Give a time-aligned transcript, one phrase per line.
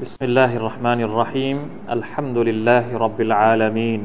[0.00, 1.58] بسم الله الرحمن الرحيم.
[1.92, 4.00] الحمد لله رب العالمين.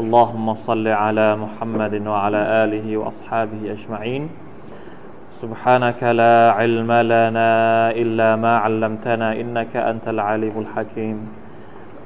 [0.00, 4.32] اللهم صل على محمد وعلى آله وأصحابه أجمعين.
[5.44, 7.52] سبحانك لا علم لنا
[7.92, 11.16] إلا ما علمتنا إنك أنت العليم الحكيم.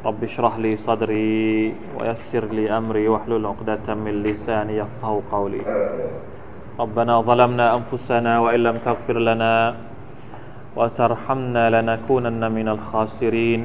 [0.02, 5.62] رب اشرح لي صدري ويسر لي أمري واحلل عقدة من لساني يفقه قولي.
[6.82, 9.74] ربنا ظلمنا أنفسنا وإن لم تغفر لنا
[10.78, 13.62] وترحمنا لنكونن من الخاسرين.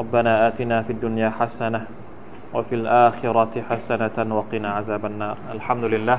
[0.00, 1.80] ربنا آتنا في الدنيا حسنة
[2.54, 5.36] وفي الآخرة حسنة وقنا عذاب النار.
[5.56, 6.18] الحمد لله.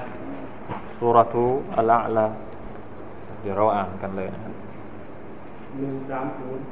[0.99, 1.34] سورة
[1.81, 2.27] الأعلى.
[3.41, 4.53] เดี๋ยวเราอ่านกันเลยนะครับ
[5.79, 6.65] หนึ่งสามศูนย์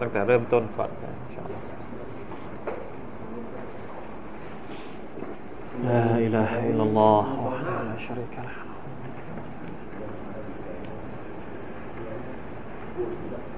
[0.00, 1.64] ตั้งแต่เริ่มต้นก่อนนะอินชาอัลลอฮ์
[5.84, 8.65] نعم، لا إله إلا الله وحده لا شريك له.
[12.96, 13.55] قبول الله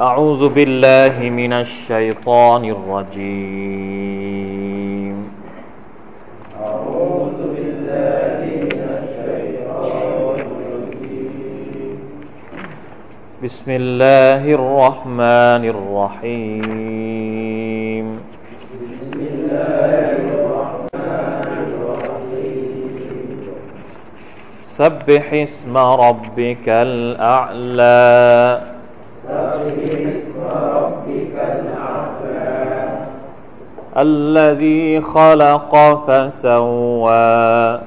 [0.00, 3.16] أعوذ بالله من الشيطان الرجيم.
[6.62, 11.98] أعوذ بالله من الشيطان الرجيم.
[13.42, 17.26] بسم الله الرحمن الرحيم.
[18.78, 23.50] بسم الله الرحمن الرحيم.
[24.62, 28.67] سبح اسم ربك الأعلى.
[33.98, 37.80] الذي خلق فسوى.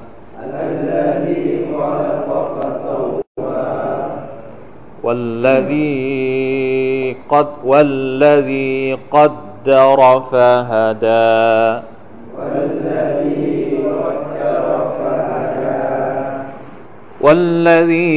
[0.44, 2.28] الذي خلق
[2.60, 3.22] فسوى
[5.02, 6.02] والذي
[7.28, 11.80] قد والذي قدر فهدى
[12.38, 14.66] والذي قدر
[14.98, 16.42] فهدى.
[17.20, 18.12] والذي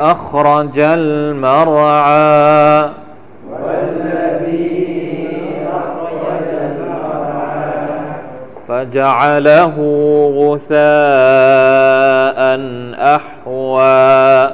[0.00, 2.99] أخرج المرعى.
[8.80, 9.76] فجعله
[10.40, 10.80] غثاء
[13.16, 14.50] أحوى.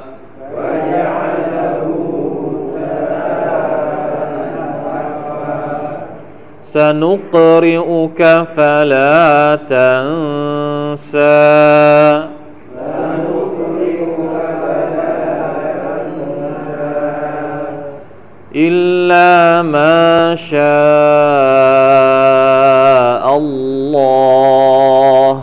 [6.63, 8.21] سنقرئك
[8.55, 11.17] فلا تنسى.
[18.55, 21.67] إلا ما شاء.
[23.37, 25.33] الله.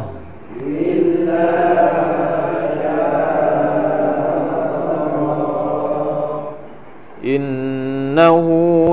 [7.24, 8.38] إنه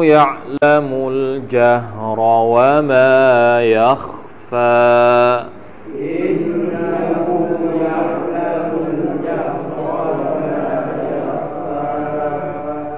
[0.05, 5.41] يعلم الجهر وما يخفى.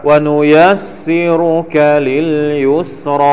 [0.06, 3.24] ونيسرك لليسرى.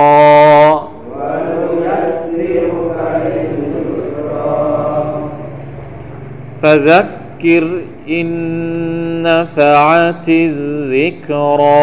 [6.62, 11.80] فذكر إن نفعت الذكرى.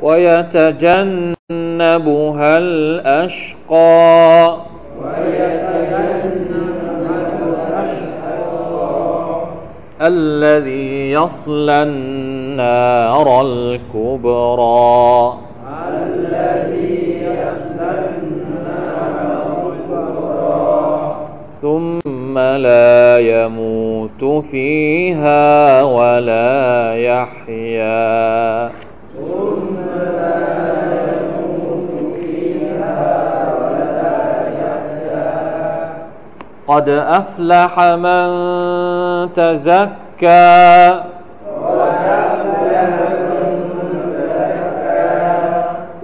[0.01, 1.33] ويتجنبها
[2.57, 4.57] الأشقى.
[10.01, 15.33] الذي يصلى النار الكبرى.
[21.61, 28.71] ثم لا يموت فيها ولا يحيا.
[36.67, 38.29] قد أفلح من
[39.33, 40.99] تزكى.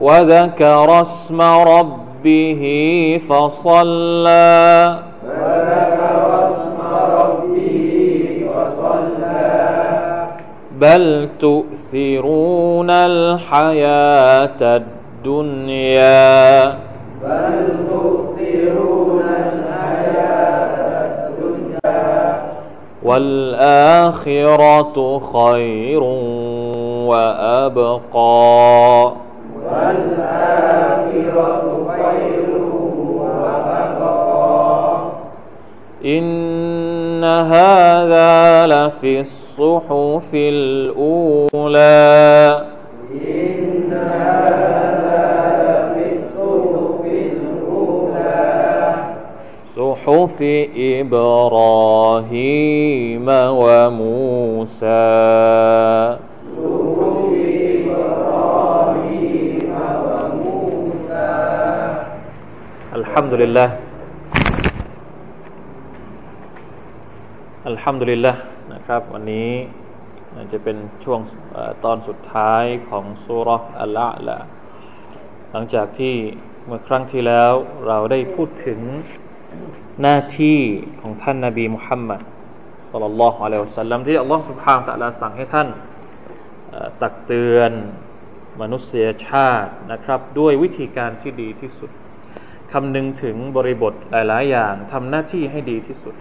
[0.02, 2.64] وذكر اسم ربه
[3.30, 4.98] فصلى.
[10.72, 16.66] بل تؤثرون الحياة الدنيا.
[16.66, 16.76] بل
[17.90, 18.21] تؤثرون
[23.04, 26.04] والآخرة خير
[27.10, 27.92] وأبقى.
[29.72, 32.50] والآخرة خير
[33.18, 34.52] وأبقى
[36.06, 41.82] إن هذا لفي الصحف الأولى.
[50.11, 50.39] صحف
[50.99, 52.37] إبراهيم
[53.63, 55.07] وموسى
[56.59, 57.31] صحف
[57.79, 59.71] إبراهيم
[60.07, 61.31] وموسى
[62.99, 63.69] الحمد لله
[67.69, 68.33] อัลฮัมดุลิลละ
[68.73, 69.51] นะครับ วันนี้
[70.53, 71.21] จะเป็นช่วง
[71.57, 74.39] อตอนสุดท้ายของสุรษอัลละละ
[75.53, 76.15] หลังจากที่
[76.67, 77.53] เมื่อครั้งที่แล้ว
[77.87, 78.81] เราได้พูดถึง
[80.02, 80.60] หน้าที่
[81.02, 82.22] ของท่านนาบีมุฮัมมัด
[82.92, 85.68] สัลลัลลอฮุอะลัยฮิวสัลลัมที่อัลลอฮฺสุบฮานตะลาสั่งให้ท่าน
[87.02, 87.72] ตักเตือน
[88.62, 91.92] มนุษยชาตินะครับ ด้วยวิธีการที่ดีที่สุด
[92.72, 96.16] คำนึงถึงบริบทหลาย ๆ อย่างทำหน้าที่ให้ดีที่สุด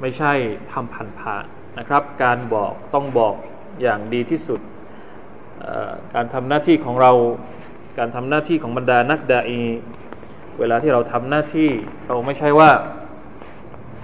[0.00, 0.32] ไม่ใช่
[0.72, 3.34] ทำผ่านๆนะครับ การบอกต้องบอก
[3.82, 4.60] อย่างดีที่สุด
[6.14, 7.12] การทำหน้าที่ของเรา
[7.98, 9.60] การทำหน้าที่ของบรรดานักดาอี
[10.58, 11.70] เวลาที่เราทำหน้าที่
[12.08, 12.70] เราไม่ใช่ว่า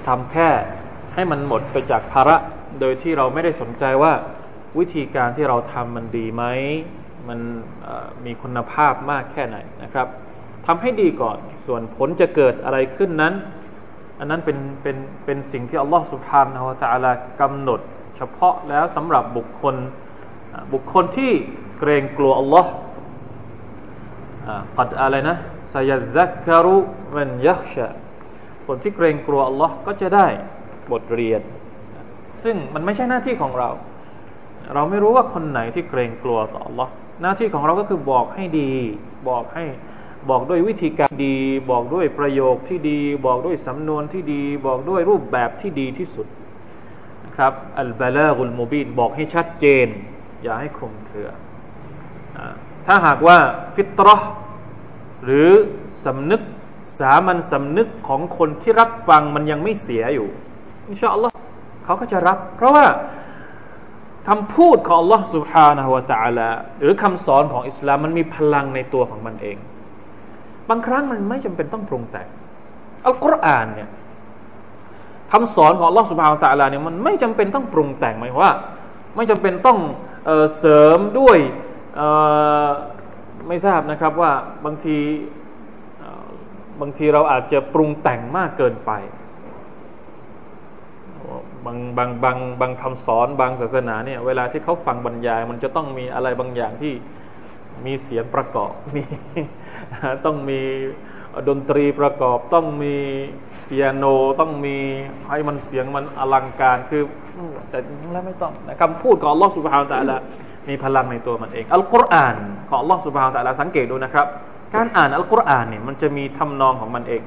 [0.07, 0.51] ทำแค่
[1.15, 2.37] ให้มันหมดไปจากภาระ
[2.81, 4.13] โดยที่เราไม่ได้สนใจว่า
[4.79, 6.45] วิธีการที่เราทำมันดีไหม
[7.29, 7.39] มัน
[8.25, 10.07] มีคุณภาพมากแค่ไหนนะครับ
[10.67, 13.35] ทำให้ดีก่อน ส่วนผลจะเกิดอะไรขึ้นนั้น
[14.19, 17.81] อันนั้นเป็นเป็นเป็นสิ่งที่อัลลอฮฺสุบฮานาอัลตะลากำหนด
[18.17, 19.75] เฉพาะแล้วสำหรับบุคคล
[20.73, 21.33] บุคคลที่
[21.79, 22.69] เกรงกลัวอัลลอฮฺ
[24.77, 25.37] ปัดอะไรนะ
[25.73, 26.77] สยซักคารุ
[27.15, 27.89] มันยักชะ
[28.67, 30.27] คนที่เกรงกลัวอัลลอฮ์ก็จะได้
[30.93, 31.41] บทเรียน
[32.43, 33.71] ซึ่งมันไม่ใช่หน้าที่ของเรา
[34.75, 36.91] เราไม่รู้ว่าคนไหนที่เกรงกลัวต่ออัลลอฮ์
[37.23, 38.73] หน้าที่ของเราก็คือบอกให้ดี
[39.29, 39.65] บอกให้
[40.31, 41.37] บอกด้วยวิธีการดี
[41.71, 46.27] บอกด้วยประโยคที่ดี บอกด้วยสำนวนที่ดี บอกด้วยรูปแบบที่ดีที่สุด
[47.25, 49.87] นะครับอัลบาลากุลมูบีนบอกให้ชัดเจน
[50.43, 51.31] อย่าให้คลุมเครือ
[52.87, 53.39] ถ้าหากว่า
[53.75, 54.17] ฟิตรอ
[55.24, 55.50] หรือ
[56.06, 56.42] สำนึก
[57.00, 60.28] สามัญสำนึกของคนที่รับฟังมันยังไม่เสียอยู่
[60.90, 61.34] อินชาอัลลอฮ์
[61.86, 62.86] เขาก็จะรับ เพราะว่า
[64.28, 66.50] คำพูดของ Allah سبحانه และ تعالى
[66.80, 69.58] หรือคำสอนของอิสลามมันมีพลังในตัวของมันเอง
[70.70, 72.28] บางครั้งมันไม่จำเป็นต้องปรุงแต่ง
[73.06, 73.90] อัลกุรอานเนี่ย
[75.32, 78.54] คำสอนของ Allah سبحانه และ تعالى เนี่ยมันไม่จำเป็นต้องปรุงแต่งหมายว่า
[79.16, 79.80] ไม่จำเป็นต้อง
[80.26, 81.38] เเสริมด้วย
[83.47, 84.33] ไม่ทราบนะครับว่า
[84.65, 84.99] บางที
[86.81, 88.93] บางทีเราอาจจะปรุงแต่งมากเกินไป
[91.65, 96.95] บางบางบางบางคำสอนบางศาสนาเนี่ยเวลาที่เขาฟังบรรยาย มันจะต้องมีอะไรบางอย่างที่
[97.87, 99.03] มีเสียงประกอบมี
[100.25, 100.61] ต้องมี
[101.49, 102.97] ดนตรีประกอบต้องมี
[103.67, 104.05] เปียโน
[104.41, 104.77] ต้องมี
[105.31, 107.03] ให้มันเสียงมันอลังการคือ
[107.71, 107.79] แต่
[108.13, 108.53] แล้วไม่ต้อง
[108.83, 110.19] คำพูดของอัลลอฮฺสุบฮานตะละ
[110.69, 112.37] มีพลังในตัวมันเอง อัลกุรอาน
[112.69, 114.27] ของอัลลอฮฺสุบฮานตะละสังเกตดูนะครับ
[114.75, 117.23] การอ่านอัลกุรอานเนี่ยมันจะมีทำนองของมันเอง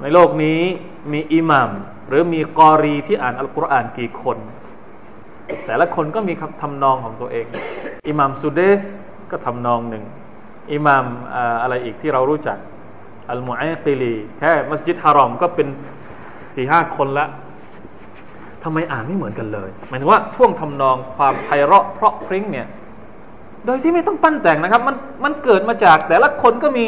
[0.00, 0.60] ในโลกนี้
[1.12, 1.70] มีอิหมัม
[2.08, 4.38] หรือมีกอรีที่อ่านอัลกุรอานกี่คน
[5.66, 7.46] แต่ละคนก็มีทำนองของตัวเอง
[8.08, 8.82] อิหมัมสุเดส
[9.30, 10.04] ก็ทำนองหนึ่ง
[10.72, 11.06] อิหมัม
[11.62, 12.58] อะไรอีกที่เรารู้จัก
[13.30, 15.68] อัลมุอัยติลีแค่มัสยิดฮารอมก็เป็น
[16.54, 17.26] สี่ห้าคนละ
[18.64, 22.66] ทำไมอ่านไม่เหมือนกันเลย หมายถึงว่าท่วงทำนองความไพเราะเพราะพริ้งเนี่ย
[23.66, 26.86] โดยที่ไม่ต้องปั้นแต่งนะครับ มันมันเกิดมาจากแต่ละคนก็มี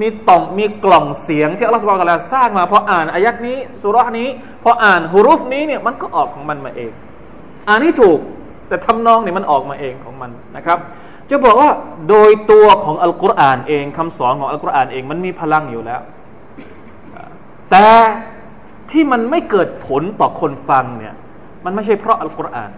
[0.00, 4.28] มีต่อมมีกล่องเสียงที่อัลลอฮฺสุบานสร้างมาพออ่านอายักนี้สุรานี้
[4.62, 6.92] พออ่านฮุรุฟนี้เนี่ยมันก็ออกของมันมาเอง
[7.68, 8.18] อ่านให้ถูก
[8.68, 10.78] แต่ทำนองเนี่ยมันออกมาเองของมันนะครับ
[11.30, 11.70] จะบอกว่า
[12.08, 16.00] โดยตัวของอัลกุรอานเองคำสอนของอัลกุรอานเองมันมีพลังอยู่แล้ว
[17.70, 17.86] แต่
[18.92, 21.14] ที่มันไม่เกิดผลต่อคนฟังเนี่ย
[21.64, 22.70] มันไม่ใช่เพราะอัลกุรอาน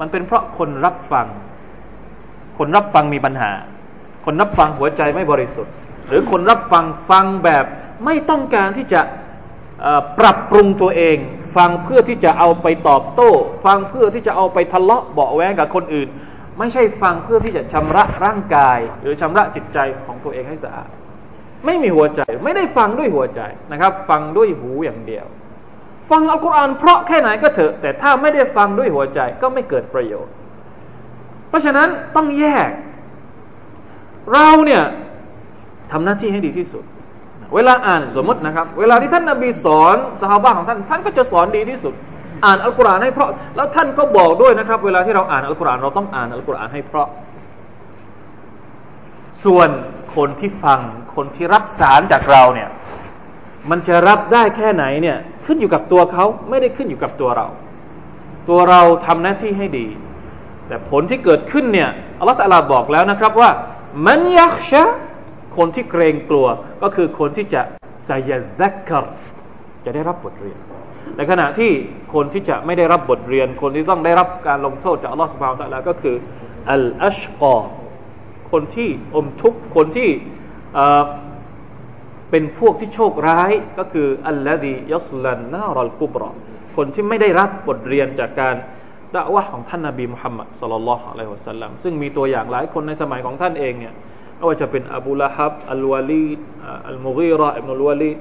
[0.00, 1.26] มันเป็นเพราะคนรับฟัง
[2.58, 3.52] คนรับฟังมีปัญหา
[4.24, 5.74] คนรับฟังหัวใจไม่บริสุทธิ์
[6.08, 7.64] หรือคนรับฟังฟังแบบ
[8.04, 9.00] ไม่ต้องการที่จะ
[10.18, 11.16] ปรับปรุงตัวเอง
[11.56, 13.30] ฟังเพื่อที่จะเอาไปตอบโต้
[13.64, 16.08] ฟังเพื่อที่จะเอาไปทะเลาะเบาแวงกับคนอื่น
[16.58, 20.88] ไม่ใช่ฟังเพื่อที่จะชำระร่างกาย หรือชำระจิตใจของตัวเองให้สะอาด
[21.66, 23.40] ไม่มีหัวใจ ไม่ได้ฟังด้วยหัวใจ
[23.72, 25.26] นะครับ ฟังด้วยหูอย่างเดียว
[26.10, 30.32] ฟังอัลกุรอานเพราะแค่ไหนก็เถอะ แต่ถ้าไม่ได้ฟังด้วยหัวใจก็ไม่เกิดประโยชน์
[31.48, 32.70] เพราะฉะนั้นต้องแยก
[34.32, 34.82] เราเนี่ย
[35.92, 36.84] ทำหน้าที่ให้ดีที่สุด
[37.54, 41.94] เวลาอ่านสมมตินะครับ เวลาที่ท่านนาบีสอนสหายของท่าน ท่านก็จะสอนดีที่สุด
[42.44, 47.08] อ่านอัลกุรอานให้เพราะ แล้วท่านก็บอกด้วยนะครับ เวลาที่เราอ่านอัลกุรอานเราต้องอ่านอัลกุรอานให้เพราะ
[49.44, 49.68] ส่วน
[50.18, 50.80] คนที่ฟัง
[51.16, 52.68] คนที่รับสารจากเราเนี่ย
[53.70, 57.46] มันจะรับได้แค่ไหนเนี่ย ขึ้นอยู่กับตัวเขาไม่ได้ขึ้นอยู่กับตัวเรา
[58.48, 59.86] ตัวเราทำหน้าที่ให้ดี
[60.68, 63.50] แต่ผลที่เกิดขึ้นเนี่ยอัลลอฮฺตะลาบอกแล้วนะครับว่า
[64.06, 64.84] มันยักชะ
[65.56, 66.46] คนที่เกรงกลัว
[66.82, 67.62] ก็คือคนที่จะ
[68.04, 68.94] ไซยซักกร
[69.84, 70.58] จะได้รับบทเรียน
[71.16, 71.70] ในขณะที่
[72.14, 76.16] คนที่จะไม่ได้รับบทเรียน คนที่ต้องได้รับการลงโทษจากอัลลอฮฺสุบฮานตะลาก็คือ
[76.72, 77.56] อัลอัชกอ
[78.52, 80.10] คนที่อมทุกข์คนที่
[82.30, 86.30] เป็นพวกที่โชคร้ายก็คืออัลลอฮียัสลันนารัลกุบรอ
[86.76, 88.54] คนที่ไม่ได้รับบทเรียนจากการ
[89.14, 93.94] ด่าวะของท่านนาบีมุฮัมมัดสุลลัลลอฮุอะลัยฮิวะสัลลัมซึ่งมีตัวอย่างหลายคนในสมัยของท่านเองเนี่ย
[94.36, 96.38] ไม่ว่าจะเป็นอบูละฮับอัลวาลีด
[96.88, 98.16] อัลมุกีรออิบนุลวาลีด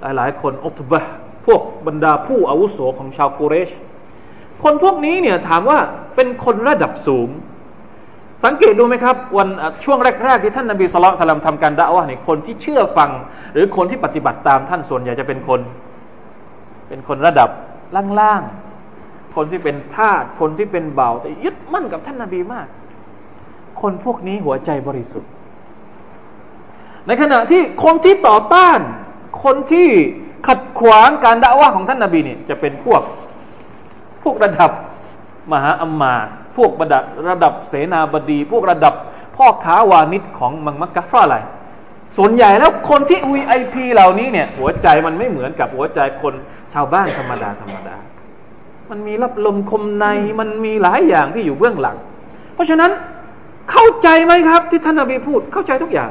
[0.00, 1.00] หลายหลายคนอุตบะ
[1.46, 3.70] พวกบรรดาผู้อาวุโสของชาวกุเรช
[4.62, 5.78] คนพวกนี้เนี่ยถามว่า
[6.14, 7.28] เป็นคนระดับสูง
[8.44, 9.48] สังเกตดูไหมครับ วัน
[9.84, 13.10] ช่วงแรก ๆ ที่ท่านนบีสุลต่านทำการด่าวะเนี่ยคนที่เชื่อฟัง
[13.52, 15.60] หรือคนที่ปฏิบัติตามท่านส่วนใหญ่จะเป็นคน
[16.88, 17.48] เป็นคนระดับ
[18.20, 22.66] ล่างๆ คนที่เป็นทาสคนที่เป็นเบาแต่ยึดมั่นกับท่านนบีมาก
[23.82, 25.30] คนพวกนี้หัวใจบริสุทธิ์
[27.06, 28.80] ในขณะที่คนที่ต่อต้าน
[29.44, 29.88] คนที่
[30.46, 33.02] ขัดขวางการด่าวะของท่านนบีเนี่ยจะเป็นพวก
[34.22, 34.70] พวกระดับ
[35.52, 36.14] มหาอัมมา
[36.56, 38.94] พวกระดับระดับเสนาบดี พวกระดับ
[39.36, 41.36] พ่อค้าวานิชของมังมักกะเพราะอะไร
[42.16, 46.34] ส่วนใหญ่แล้วคนที่ VIP เหล่านี้เนี่ย หัวใจมันไม่เหมือนกับหัวใจคน
[46.72, 47.96] ชาวบ้านธรรมดาธรรมดา
[48.90, 50.06] มันมีรับลมคมใน
[50.40, 51.96] มันมีหลายอย่างที่อยู่เบื้องหลัง
[52.54, 52.90] เพราะฉะนั้น
[53.70, 56.10] เข้าใจไหมครับ ที่ท่านนาบีพูดเข้าใจทุกอย่าง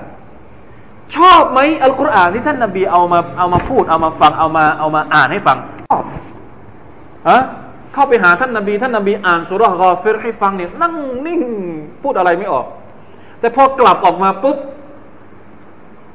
[1.15, 5.57] ชอบไหมอัลกุรอานที่ท่านนาบีเอามาเอามาพูดเอามาฟังเอามาเอามาอ่านให้ฟัง
[5.89, 6.03] ชอบ
[7.29, 7.41] ฮะ
[7.93, 10.95] เข้าไปหาท่านนาบีท่านนาบีอ่านสุรากอฟิรให้ฟังเนี่ยนั่ง
[11.27, 11.41] นิ่ง
[12.03, 12.65] พูดอะไรไม่ออก
[13.39, 14.57] แต่พอกลับออกมาปุ๊บ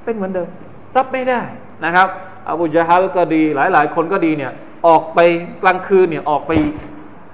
[0.04, 0.48] เป็นเหมือนเดิม
[0.96, 1.40] รับไม่ได้
[1.84, 2.08] นะครับ
[2.48, 4.52] อบูจาฮัลก็ดีหลาย ๆ คนก็ดีเนี่ย
[4.86, 5.18] ออกไป
[5.62, 6.52] กลางคืนเนี่ยออกไป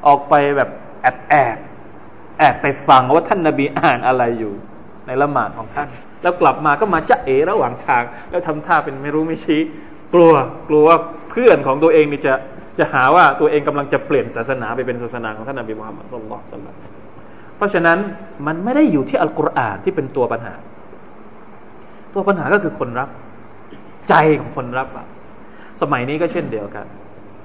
[0.07, 0.71] ออกไปแบบ
[1.03, 1.57] แอบแอบ
[2.39, 4.53] แอบไปฟังว่าท่านนาบีอ่านอะไรอยู่
[5.07, 5.89] ในละหมาดของท่าน
[6.23, 9.61] แล้วกลับมาก็มาจะเอระหว่างทาง แล้วทำท่าเป็นไม่รู้ไม่ชี้
[10.15, 10.33] กลัว
[10.69, 10.99] กลัวว่า
[11.31, 12.35] เพื่อนของตัวเองนี่จะ
[12.79, 16.75] จะหาว่าตัวเองกำลังจะเปลี่ยนศาสนาไปเป็นศาสนาของท่านนบีมุฮัมมัดสุลลัลสัลลัม
[17.57, 17.99] เพราะฉะนั้น
[18.47, 20.55] มันไม่ได้อยู่ที่อัลกุรอานที่เป็นตัวปัญหา
[22.15, 23.09] ตัวปัญหาก็คือคนรับ
[24.09, 25.07] ใจของคนรับอะ
[25.83, 26.87] สมัยนี้ก็เช่นเดียวกัน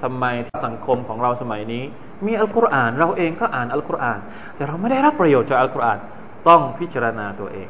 [0.03, 0.25] ทำไม
[0.65, 1.83] สังคมของเราสมัยนี้
[2.25, 4.19] มีอัลกุรอาน เราเองก็อ่านอัลกุรอาน
[4.55, 5.99] แต่เราไม่ได้รับประโยชน์จากอัลกุรอาน
[6.47, 7.67] ต้องพิจารณาตัวเอง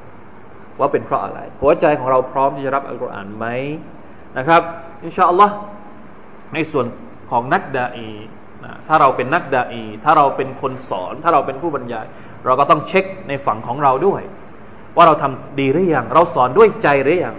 [0.79, 3.45] ว่าเป็นเพราะอะไร หัวใจของเราพร้อมที่จะรับอัลกุรอานไหม
[4.37, 4.61] นะครับ
[5.03, 5.55] อินชาอัลลอฮ์
[6.53, 6.85] ในส่วน
[7.31, 8.09] ของนักดาอี
[8.63, 12.05] นะถ้าเราเป็นนักดาอี ถ้าเราเป็นคนสอน ถ้าเราเป็นผู้บรรยาย
[12.45, 14.21] เราก็ต้องเช็คในฝั่งของเราด้วย
[14.95, 17.35] ว่าเราทำดีหรือยัง เราสอนด้วยใจหรือยัง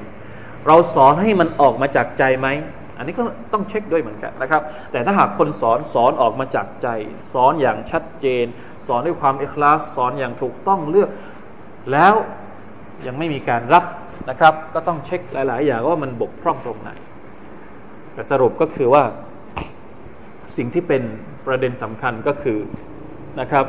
[0.66, 2.49] เราสอนให้มันออกมาจากใจไหม
[2.97, 6.88] อันนี้ก็ต้องเช็คด้วยเหมือนกันนะครับ แต่ถ้าหากคนสอนสอนออกมาจากใจ
[7.33, 8.45] สอนอย่างชัดเจน
[8.87, 11.11] สอนด้วยความเอิคลาสสอนอย่างถูกต้องเลือก
[11.92, 12.14] แล้ว
[13.07, 13.85] ยังไม่มีการรับ
[14.30, 16.90] นะครับ ก็ต้องเช็คหลาย ๆ อย่างว่ามันบกพร่องตรงไหน
[18.14, 19.02] แต่สรุปก็คือว่า
[20.57, 21.03] สิ่งที่เป็น
[21.45, 22.59] ประเด็นสำคัญก็คือ
[23.39, 23.65] นะครับ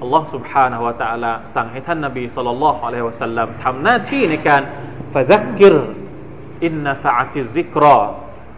[0.00, 4.62] อัลลอฮ์ سبحانه และ تعالى สั่งให้ท่านนบีสุลต่านละฮ์อะลัยฮิวะสัลลัมทำหน้าที่ในการ
[5.14, 5.76] ฟะซักกิร
[6.64, 7.96] อินนฟะอติซิกรอ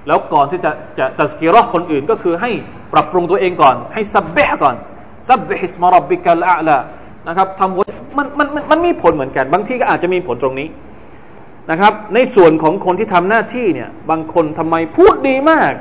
[0.07, 2.50] แล้วก่อนที่จะจะตัสกิรอคนอื่นก็คือให้
[2.92, 4.76] ปรับปรุงตัวเองก่อน ให้ซับเบะก่อน
[5.28, 6.78] ซับเบฮิสมารับบิกัลอาลา
[7.28, 10.69] นะครับทำมันมันมันมันมีผลเหมือนกัน บางทีก็อาจจะมีผลตรงนี้
[11.71, 15.73] นะครับ ในส่วนของคนที่ทำหน้าที่เนี่ยบางคนทำไมพูดดีมาก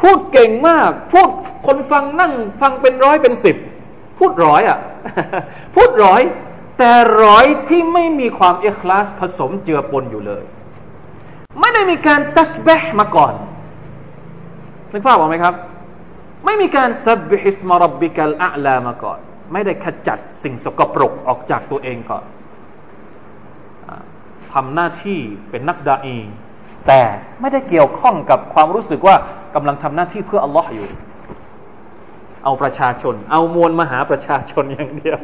[0.00, 1.28] พูดเก่งมาก พูด
[1.66, 3.56] คนฟังนั่งฟังเป็นร้อยเป็นสิบ
[4.18, 4.78] พูดร้อยอะ
[5.74, 6.20] พูดร้อย
[6.78, 6.92] แต่
[7.22, 10.42] ร้อยที่ไม่มีความเอคลาสผสมเจือปนอยู่เลย
[11.60, 13.32] ไม่ได้มีการตัสเบะมาก่อน
[14.92, 15.54] นึกภาพออกไหมครับ
[16.44, 19.18] ไม่มีการซับบิฮิสมารบบิกัลอาลามาก่อน
[19.52, 22.24] ไม่ได้ขจัดสิ่งสกปรกออกจากตัวเองก่อน
[24.52, 26.18] ทำหน้าที่เป็นนักดาอี
[26.86, 27.02] แต่
[27.40, 29.16] ไม่ได้เกี่ยวข้องกับความรู้สึกว่า
[29.54, 30.88] กำลังทำหน้าที่เพื่ออัลลอฮ์อยู่
[32.44, 35.20] เอาประชาชน เอามวลมหาประชาชนอย่างเดียว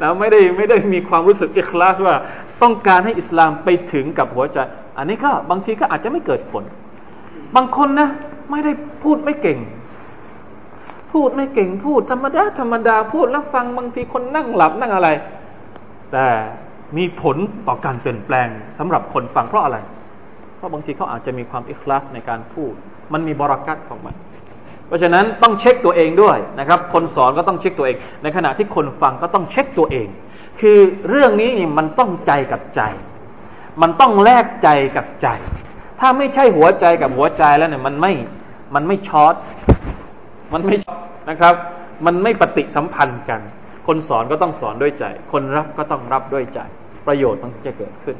[0.00, 2.14] นะไม่ได้ไม่ได้มีความรู้สึกอิคลาสว่า
[2.62, 4.58] ต้องการให้อิสลามไปถึงกับหัวใจ
[4.98, 6.64] อันนี้ก็บางทีก็อาจจะไม่เกิดผล
[7.56, 8.08] บางคนนะ
[8.50, 8.72] ไม่ได้
[9.02, 9.58] พูดไม่เก่ง
[11.12, 15.08] พูดไม่เก่งพูด ธรรมดาธรรมดาพูดแล้วฟังบางทีคนนั่งหลับนั่งอะไร
[16.12, 16.26] แต่
[16.96, 17.36] มีผล
[17.66, 18.48] ต่อการเปลี่ยนแปลง
[18.78, 19.78] สำหรับคนฟังเพราะอะไร
[20.56, 22.74] เพราะบางทีเขาอาจจะมีความอิคลาสในการพูด
[23.12, 24.14] มันมีบรากัตของมัน
[24.86, 30.08] เพราะฉะนั้นต้องเช็คตัวเองด้วยนะครับ คนสอนก็ต้องเช็คตัวเอง ในขณะที่คนฟังก็ต้องเช็คตัวเอง
[30.60, 30.78] คือ
[31.08, 32.82] เรื่องนี้มันต้องใจกับใจ
[33.82, 35.28] มันต้องแลกใจกับใจ
[36.00, 38.12] ถ้าไม่ใช่หัวใจกับหัวใจแล้วเนี่ยมันไม่
[38.74, 39.34] มันไม่ช็อต
[40.52, 40.98] มันไม่ช็อต
[41.30, 41.54] นะครับ
[42.06, 43.40] มันไม่ปฏิสัมพันธ์กัน
[43.86, 46.60] คนสอนก็ต้องสอนด้วยใจ คนรับก็ต้องรับด้วยใจ
[47.06, 48.16] ประโยชน์มันจะเกิดขึ้น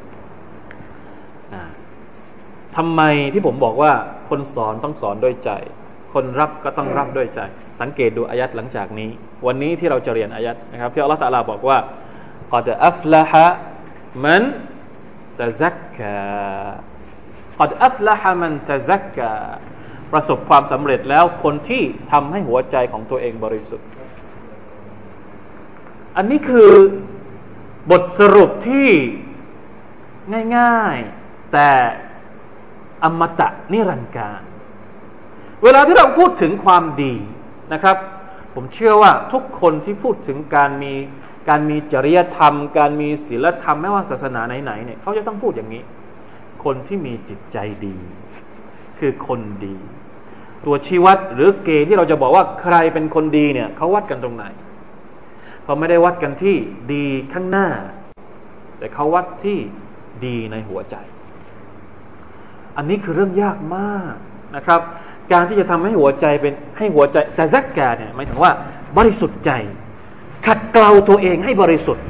[2.75, 3.01] ทำไม
[3.33, 3.91] ที่ผมบอกว่า
[4.29, 5.51] คนสอนต้องสอนด้วยใจ
[6.13, 7.39] คนรับก็ต้องรับด้วยใจ
[7.81, 9.09] สังเกตดูอายัดหลังจากนี้
[9.45, 11.77] วันนี้ที่เราจะเรียนอายัดนะครับ ที่อัลลอฮฺตะลาบอกว่า
[12.55, 13.47] อัดอัฟละฮะ
[14.25, 14.43] มัน
[15.41, 16.13] ตะซักกะ
[17.61, 19.31] อัดอัฟละฮะมันตะซักกะ
[20.11, 23.87] ประสบความสำเร็จแล้วคนที่ทำให้หัวใจของตัวเองบริสุทธิ์
[26.17, 26.71] อันนี้คือ
[27.91, 28.87] บทสรุปที่
[30.57, 31.69] ง่าย ๆ แต่
[33.03, 34.41] อมตะนิรันดร์การ
[35.63, 37.13] เวลาที่เราพูดถึงความดี
[37.73, 37.97] นะครับ
[38.53, 40.93] ผมเชื่อว่าทุกคนที่พูดถึงการมี
[41.49, 45.83] การมีจริยธรรม การมีศีลธรรมไม่ว่าศาสนาไหนๆเนี่ยเขาจะต้องพูดอย่างนี้
[46.63, 47.95] คนที่มีจิตใจดี
[48.99, 49.75] คือคนดี
[50.65, 54.45] ตัวชี้วัดหรือเกณฑ์ที่เราจะบอกว่าใครเป็นคนดีเนี่ยเขาวัดกันตรงไหน
[55.63, 56.55] เขาไม่ได้วัดกันที่
[56.93, 57.67] ดีข้างหน้า
[58.77, 59.57] แต่เขาวัดที่
[60.25, 60.95] ดีในหัวใจ
[62.76, 64.14] อันนี้คือเรื่องยากมาก
[64.56, 64.80] นะครับ
[65.32, 68.52] การที่จะทำให้หัวใจเป็นให้หัวใจแต่ซักกาเนี่ยหมายถึงว่า
[68.98, 69.50] บริสุทธิ์ใจ
[70.46, 72.04] ขัดเกลาตัวเองให้บริสุทธิ์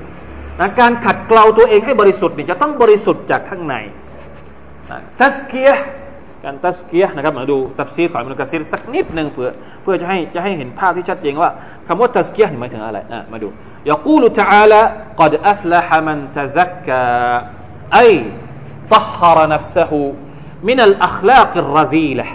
[0.61, 3.75] นะการขัดเกลาตัวเองให้บริสุทธิ์เนี่ยจะต้องบริสุทธิ์จากข้างใน
[5.19, 5.71] ทัสเกีย
[6.45, 9.51] การตัสเกียนะครับมาดูตัฟซีรของอิมนุกะซีรสักนิดหนึ่งเพื่อ
[9.83, 11.51] เพื่อจะให้จะให้เห็นภาพที่ชัดเจนว่า
[11.87, 13.49] คำว่าตัสเกียหมายถึงอะไรนะมาดู
[13.93, 14.83] يقول تعالى
[15.21, 17.07] قد أفلح من تزكى
[18.01, 18.13] أي
[18.93, 19.93] طهر نفسه
[20.68, 22.28] มินัลอัคลากิรซีละ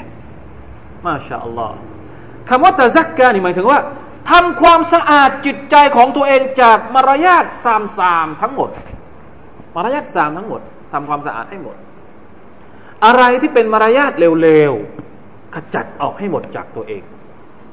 [1.06, 1.76] มาชาอัลลอฮ์
[2.48, 3.80] คำว่าตะซักกานี่หมายถึงว่า
[4.30, 8.70] ทำความสะอาดจิตใจของตัวเองจากมารยาทสามสามทั้งหมด
[9.74, 10.60] มารยาทสามทั้งหมด
[10.92, 11.76] ทำความสะอาดให้หมด
[13.04, 17.02] อะไรที่เป็นมารยาทเร็วๆขจัดออกให้หมดจากตัวเอง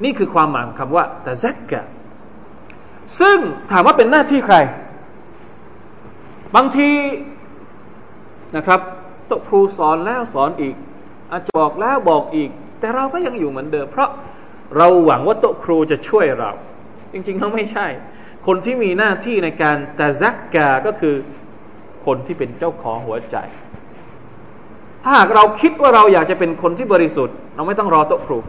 [0.04, 1.82] นี่คือความหมายของคำว่าตะซักกะ
[3.20, 3.38] ซึ่ง
[3.72, 4.56] ถามว่าเป็นหน้าที่ใคร
[6.56, 6.90] บางที
[8.56, 8.80] นะครับ
[9.30, 10.76] ตครูสอนแล้วสอนอีก
[11.32, 14.10] อาจบอกแล้วบอกอีก แต่เราก็ยังอยู่เหมือนเดิม เพราะ
[14.78, 16.52] เราหวังว่าโตครูจะช่วยเรา
[17.14, 17.88] จริงๆเขาไม่ใช่
[18.48, 21.16] คนที่มีหน้าที่ในการตะซักกาก็คือ
[22.06, 23.38] คนที่เป็นเจ้าของหัวใจ
[25.04, 28.40] ถ้าหากเราคิดว่าเราอยากจะเป็นคนที่บริสุทธิ์ เราไม่ต้องรอโตครู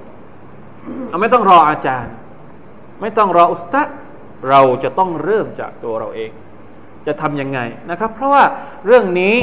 [1.11, 2.13] เราไม่ต้องรออาจารย์
[3.01, 3.83] ไม่ต้องรออุสตะ
[4.49, 6.31] เราจะต้องเริ่มจากตัวเราเอง
[7.07, 7.59] จะทำยังไง
[7.91, 8.43] นะครับ เพราะว่า
[8.87, 9.35] เรื่องนี้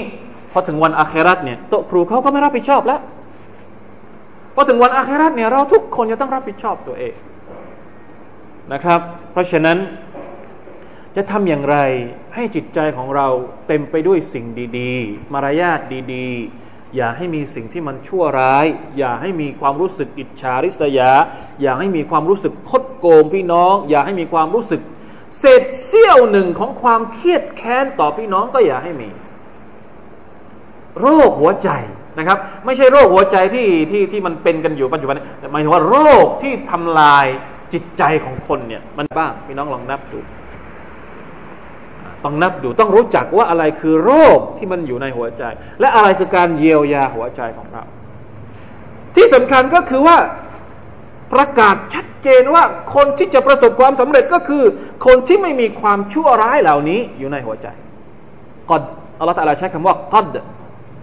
[0.53, 3.01] พอถึงวันอาคราตเนี่ยโต๊ะครูเขาก็ไม่รับผิดชอบแล้ว
[4.55, 7.15] พอถึงวันอาคราตเนี่ยเราทุกคนจะต้องรับผิดชอบตัวเอง
[8.73, 8.99] นะครับ
[9.31, 9.77] เพราะฉะนั้น
[11.15, 11.77] จะทำอย่างไร
[12.35, 13.27] ให้จิตใจของเรา
[13.67, 14.45] เต็มไปด้วยสิ่ง
[14.79, 15.79] ดีๆ มารยาท
[16.13, 18.65] ดีๆ อย่าให้มีสิ่งที่มันชั่วร้าย
[18.97, 21.11] อย่าให้มีความรู้สึกอิจฉาริษยา
[21.61, 24.81] อย่าให้มีความรู้สึกคดโกงพี่น้อง อย่าให้มีความรู้สึก
[25.39, 29.09] เศษเสี้ยวหนึ่งของความเครียดแค้นต่อพี่น้องก็อย่าให้มี
[31.01, 31.69] โรคหัวใจ
[32.17, 37.25] นะครับ ไม่ใช่โรคหัวใจที่ที่ที่มันเป็นกันอยู่ปัจจุบันแต่หมายถึงว่าโรคที่ทำลาย
[37.73, 40.19] จิตใจของคนเนี่ย มันบ้างพี่น้องลองนับดู
[42.23, 45.43] ต้องนับดูต้องรู้จักว่าอะไรคือโรคที่มันอยู่ในหัวใจ
[45.79, 47.83] และอะไรคือการเยียวยาหัวใจของเรา
[49.15, 50.17] ที่สำคัญก็คือว่า
[51.33, 52.63] ประกาศชัดเจนว่า
[52.95, 54.63] คนที่จะประสบความสำเร็จก็คือ
[55.05, 57.67] คนที่ไม่มีความชั่วร้ายเหล่านี้อยู่ในหัวใจ
[58.69, 58.81] กอด
[59.19, 60.27] อัลลอฮฺตะลาใช้คำว่ากอด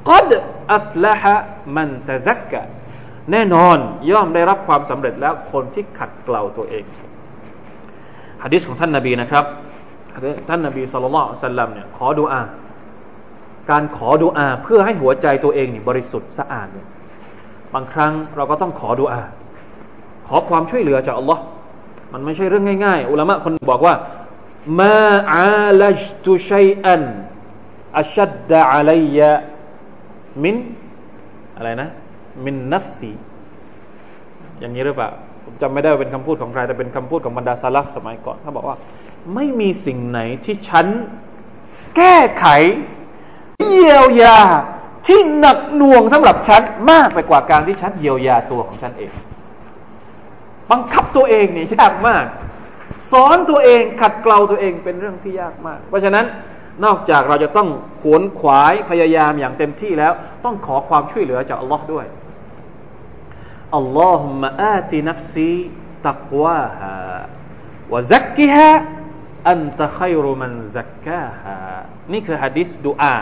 [0.09, 0.33] กอด
[0.75, 1.35] อัฟละฮะ
[1.77, 2.63] มันตะซักกะ
[3.33, 3.77] แน่นอน
[4.11, 6.85] ย่อมได้รับความสำเร็จแล้วคนที่ขัดเกลาตัวเอง
[8.43, 9.45] ฮะดิษของท่านนาบีนะครับ
[10.49, 12.43] ท่านนบีสุลต่านสัลลัมเนี่ยขอดุอา
[13.71, 16.87] การขอดุอาเพื่อให้หัวใจตัวเองนี่บริสุทธิ์สะอาดเนี่ย
[17.75, 19.23] บางครั้งเราก็ต้องขอดุอา
[20.29, 21.43] ขอความช่วยเหลือจากอัลลอฮ์
[22.13, 23.95] มันไม่ใช่เรื่องง่ายๆ อุลามะคนบอกว่า
[24.81, 24.99] มา
[25.35, 27.03] อาลจตุชัยอัน
[27.99, 29.31] อัชัดดะอะลัยะ
[30.43, 30.57] มิน
[31.57, 31.89] อะไรนะ
[32.45, 33.11] มินนัฟซี
[34.61, 35.11] อย่างนี้หรือเปล่า
[35.45, 38.77] ผมจำไม่ได้ว่าเป็นคำพูดของใครแต่เป็นคำพูดของบรรดาซาลัฟสมัยก่อนเขาบอกว่า
[39.35, 40.87] ไม่มีสิ่งไหนที่ฉัน
[41.97, 42.47] แก้ไข
[43.61, 44.63] เยียวยาท
[45.07, 49.13] ที่หนักหน่วงสำหรับฉันมากไปกว่าการที่ฉันเยียวยาตัวของฉันเอง
[50.71, 52.25] บังคับตัวเองนี่ยากมาก
[53.13, 56.25] สอนตัวเองขัดเกลาตัวเองเป็นเรื่องที่ยากมาก เพราะฉะนั้น
[56.85, 57.69] นอกจากเราจะต้อง
[58.01, 60.13] ขวนขวายพยายามอย่างเต็มที่แล้ว
[60.45, 62.07] ต้องขอความช่วยเหลือจากอัลลอฮ์ด้วย
[63.77, 65.55] อัลลอฮุมะอาตินัฟซี
[66.09, 66.95] ตักวาฮา
[67.93, 68.71] วะซักกิฮะ
[69.51, 71.57] อันตะขัยรุมันซักกาฮา
[72.13, 73.17] นี่คือฮะดิษดูอา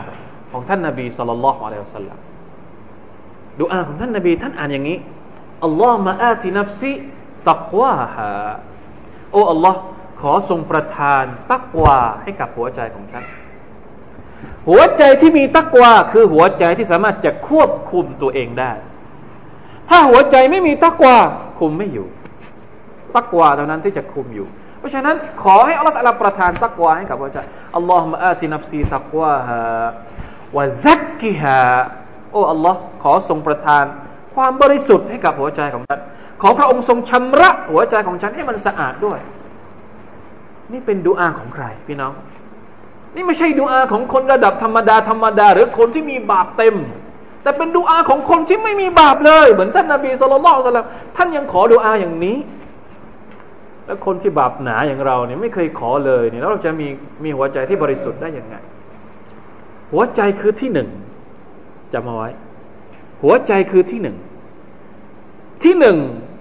[0.52, 2.18] ของท่านนบีสัลลัลลอฮุอะลัยฮิวสัลลัม
[3.60, 4.98] ดูอาของท่านนบีท่านอ่านอย่างนี้
[5.64, 6.92] อัลลอฮ์มะอาตินัฟซี
[7.50, 8.30] ตักวาฮา
[9.32, 9.78] โอ้อัลลอฮ์
[10.20, 13.24] ขอทรงประทานตักวาให้กับหัวใจของฉัน
[14.68, 18.72] หัวใจที่มีตักวาคือหัวใจที่สามารถจะควบคุมตัวเองได้
[19.88, 21.16] ถ้าหัวใจไม่มีตักวา
[21.60, 22.06] คุมไม่อยู่
[23.16, 24.46] ตักวาเท่านั้นที่จะคุมอยู่
[24.78, 27.38] เพราะฉะนั้นขอให้อัลลอฮฺประทานตักวาให้กับหัวใจ
[27.76, 29.60] อัลลอฮฺมะอาตินัฟซีตักวาฮา
[30.56, 31.60] วะซักกิฮา
[32.32, 33.84] โอ้อัลลอฮ์ขอทรงประทาน
[34.34, 36.00] ความบริสุทธิ์ให้กับหัวใจของฉัน
[36.42, 39.18] ขอพระองค์ทรงชำระหัวใจของฉันให้มันสะอาดด้วย
[40.72, 42.12] นี่เป็นดูอาของใครพี่น้อง
[43.14, 46.76] นี่ไม่ใช่ดูอาของคนระดับธรรมดาธรรมดา หรือคนที่มีบาปเต็ม
[47.42, 50.78] แต่เป็นดูอาของคนที่ไม่มีบาปเลย เหมือนท่านนาบีสุลต่าน
[51.16, 52.36] ท่านยังขอดูอาอย่างนี้
[53.86, 56.88] แล้วคนที่บาปหนาอย่างเราเนี่ยไม่เคยขอเลยเนี่ยแล้วเราจะมี
[57.24, 58.54] มีหัวใจที่บริสุทธิ์ได้ยังไง
[59.92, 60.88] หัวใจคือที่หนึ่ง
[61.92, 62.30] จำเอาไว้
[63.22, 64.16] หัวใจคือที่หนึ่ง
[65.62, 65.96] ที่หนึ่ง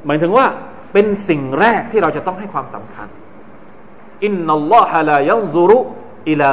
[0.06, 0.46] หมายถึงว่า
[0.94, 3.08] เป็นสิ่งแรกที่เราจะต้องให้ความสำคัญ
[4.24, 5.80] อินนัลลอฮะลายัลจุรุ
[6.30, 6.50] อิลา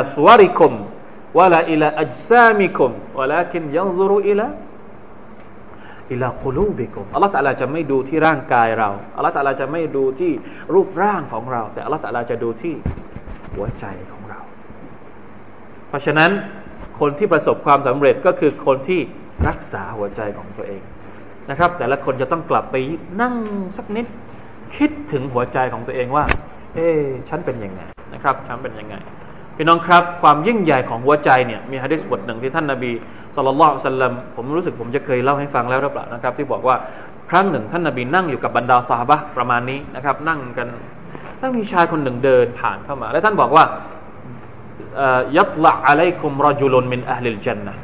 [6.11, 10.33] อิลาคุลูบิคุมอัลลอฮฺตะลาจะไม่ดูที่ร่างกายเราอัลลอฮฺตะลาจะไม่ดูที่
[10.75, 12.75] รูปร่างของเรา แต่อัลลอฮฺตะลาจะดูที่
[13.55, 14.41] หัวใจของเรา
[15.89, 16.31] เพราะฉะนั้น
[17.01, 19.01] คนที่ประสบความสำเร็จก็คือคนที่
[19.49, 20.83] รักษาหัวใจของตัวเอง
[21.51, 22.77] นะครับ แต่ละคนจะต้องกลับไป
[23.21, 23.35] นั่ง
[23.77, 24.07] สักนิด
[24.77, 26.25] คิดถึงหัวใจของตัวเองว่า
[26.75, 26.89] เอ๊
[27.29, 27.81] ฉันเป็นยังไง
[28.15, 28.95] นะครับ ฉันเป็นยังไง
[29.57, 32.93] พี่น้องครับความยิ่งใหญ่ของหัวใจเนี่ยมีฮะดิษบทหนึ่งที่ท่านนาบี
[33.37, 36.77] สุลต่านสัลลัมผมรู้สึกผมจะเคยเล่าให้ฟังแล้วหรือเปล่านะครับ ที่บอกว่า
[37.31, 40.67] ครั้งหนึ่งท่านนาบีนั่งอยู่กับบรรดาสาบะประมาณนี้นะครับ นั่งกัน
[41.39, 43.65] แล้วมีชายคนหนึ่งเดินผ่านเข้ามา แล้วท่านบอกว่า
[45.37, 47.77] ยัตละอะลัยคุมรอจุลนมินอัลลิลจันนะ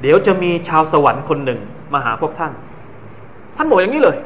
[0.00, 1.60] เดี๋ยวจะมีชาวสวรรค์คนหนึ่ง
[1.94, 2.52] มาหาพวกท่าน
[3.56, 4.16] ท่านบอกอย่างนี้เลย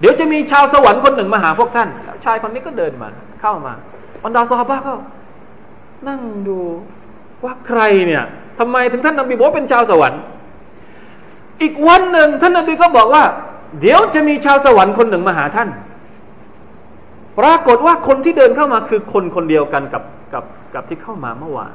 [0.00, 1.88] เดี๋ยวจะมีชาวสวรรค์คนหนึ่งมาหาพวกท่าน
[2.24, 3.08] ชายคนนี้ก็เดินมา
[3.40, 3.74] เข้ามา
[4.24, 4.94] บรรดาสหายก็
[6.08, 6.58] นั่งดู
[7.44, 8.24] ว่าใครเนี่ย
[8.58, 10.20] ทำไมถึงท่านนบีบอกเป็นชาวสวรรค์
[11.62, 13.22] อีกวันหนึ่งท่านนบีก็บอกว่า
[13.80, 15.68] เดี๋ยวจะมีชาวสวรรค์คนหนึ่งมาหาท่าน
[17.38, 20.02] ปรากฏว่าคนที่เดินเข้ามาคือคนคนเดียวกันกับ
[20.34, 21.74] กับกับที่เข้ามาเมื่อวาน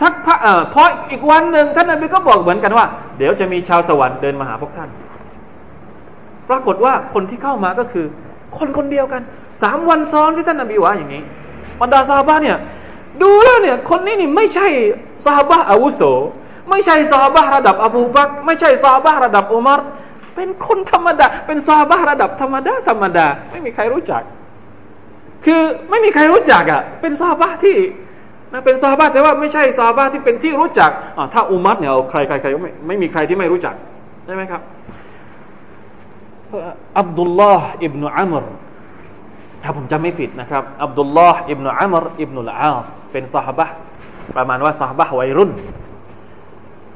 [0.00, 2.86] สักพักเอ่อพออีกวันหนึ่งท่านนบีก็บอกเหมือนกันว่า
[3.18, 4.90] เดี๋ยวจะมีชาวสวรรค์เดินมาหาพวกท่าน
[6.48, 8.06] ปรากฏว่าคนที่เข้ามาก็คือ
[8.58, 9.22] คนคนเดียวกัน
[9.62, 11.22] สามวันซ้อนที่ท่านนบีว่าอย่างนี้
[11.80, 12.58] บรรดาซาบะเนี่ย
[13.22, 14.66] ดูแล้วเนี่ย คนนี้นี่ไม่ใช่
[15.26, 16.02] ซาบะอาวุโส
[16.70, 19.80] ไม่ใช่ซาบะระดับอบูบักไม่ใช่ซาบะระดับอุมาร
[20.34, 24.22] เป็นคนธรรมดา เป็นซาบะระดับธรรมดาธรรมดา ไม่มีใครรู้จัก
[25.44, 27.76] คือไม่มีใครรู้จักอะ เป็นซาบะที่
[28.52, 33.74] นะเป็นซาบะแต่ว่าไม่ใช่ซาบะที่เป็นที่รู้จักอ่าถ้าอุมัตเนี่ยใครใครใครไม่ไม่มีใครที่ไม่รู้จัก
[34.26, 34.60] ใช่ไหมครับ
[36.98, 38.44] อับดุลลอฮ์อิบนุอัมร
[39.62, 43.66] ถ้าผมจำไม่ผิดนะครับอับดุลลอฮ์อิบนุอัมรอิบนุลอาสเป็นซาฮบะ
[44.36, 45.50] ประมาณว่าซาฮบะวัยรุ่น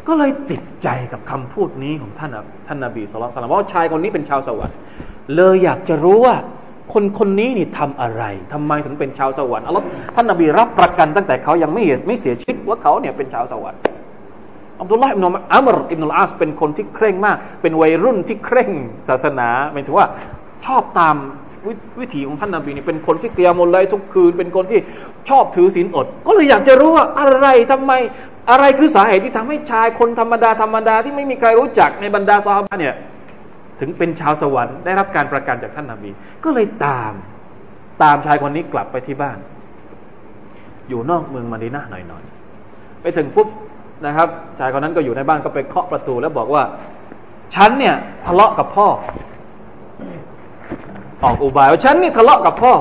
[0.08, 2.30] ก็เลยติดใจกับคำพูดนี้ของท่าน
[2.66, 4.76] ท่านนบีสุลต่านว่าชายคนนี้เป็นชาวสวรรค์
[5.36, 6.34] เลยอยากจะรู้ว่า
[6.92, 8.22] คนคนนี้นี่ทำอะไร
[8.52, 13.80] ทำไมถึงเป็นชาวสวรรค์อัลลอฮ์ท่านนบีรับประกันตั้งแต่เขายังไม่ไม่เสียชีวิตว่าเขาเนี่ยเป็นชาวสวรรค์
[14.80, 18.70] อับดุลลาห์อิบนุอัมรอิบนุลอาสเป็นคนที่เคร่งมาก เป็นวัยรุ่นที่เคร่ง
[19.08, 20.06] ศาสนาหมายถึงว่า
[20.64, 21.16] ชอบตาม
[22.00, 24.80] วิถีของท่านนบีนี่เป็นคนที่เตียมลไลทุกคืน เป็นคนที่
[25.28, 27.92] ชอบถือศีลอด ก็เลยอยากจะรู้ว่าอะไรทำไม
[28.50, 32.94] อะไรคือสาเหตุที่ทำให้ชายคนธรรมดาธรรมดาที่ไม่มีใครรู้จักในบรรดาซาบะเนี่ย
[33.80, 36.10] ถึงเป็นชาวสวรรค์ได้รับการประกันจากท่านนาบี
[36.44, 37.12] ก็เลยตาม
[38.02, 39.38] ตามชายคนนี้กลับไปที่บ้าน
[40.88, 43.48] อยู่นอกเมืองมาดีนะหน่อยๆไปถึงปุ๊บ
[44.06, 46.62] นะครับ ชายคนนั้นก็อยู่ในบ้านก็ไปเคาะประตูแล้วบอกว่า
[47.54, 48.86] ฉันเนี่ยทะเลาะกับพ่อ
[51.24, 52.72] ออกอุบายว่าฉันนี่ทะเลาะกับพ่อ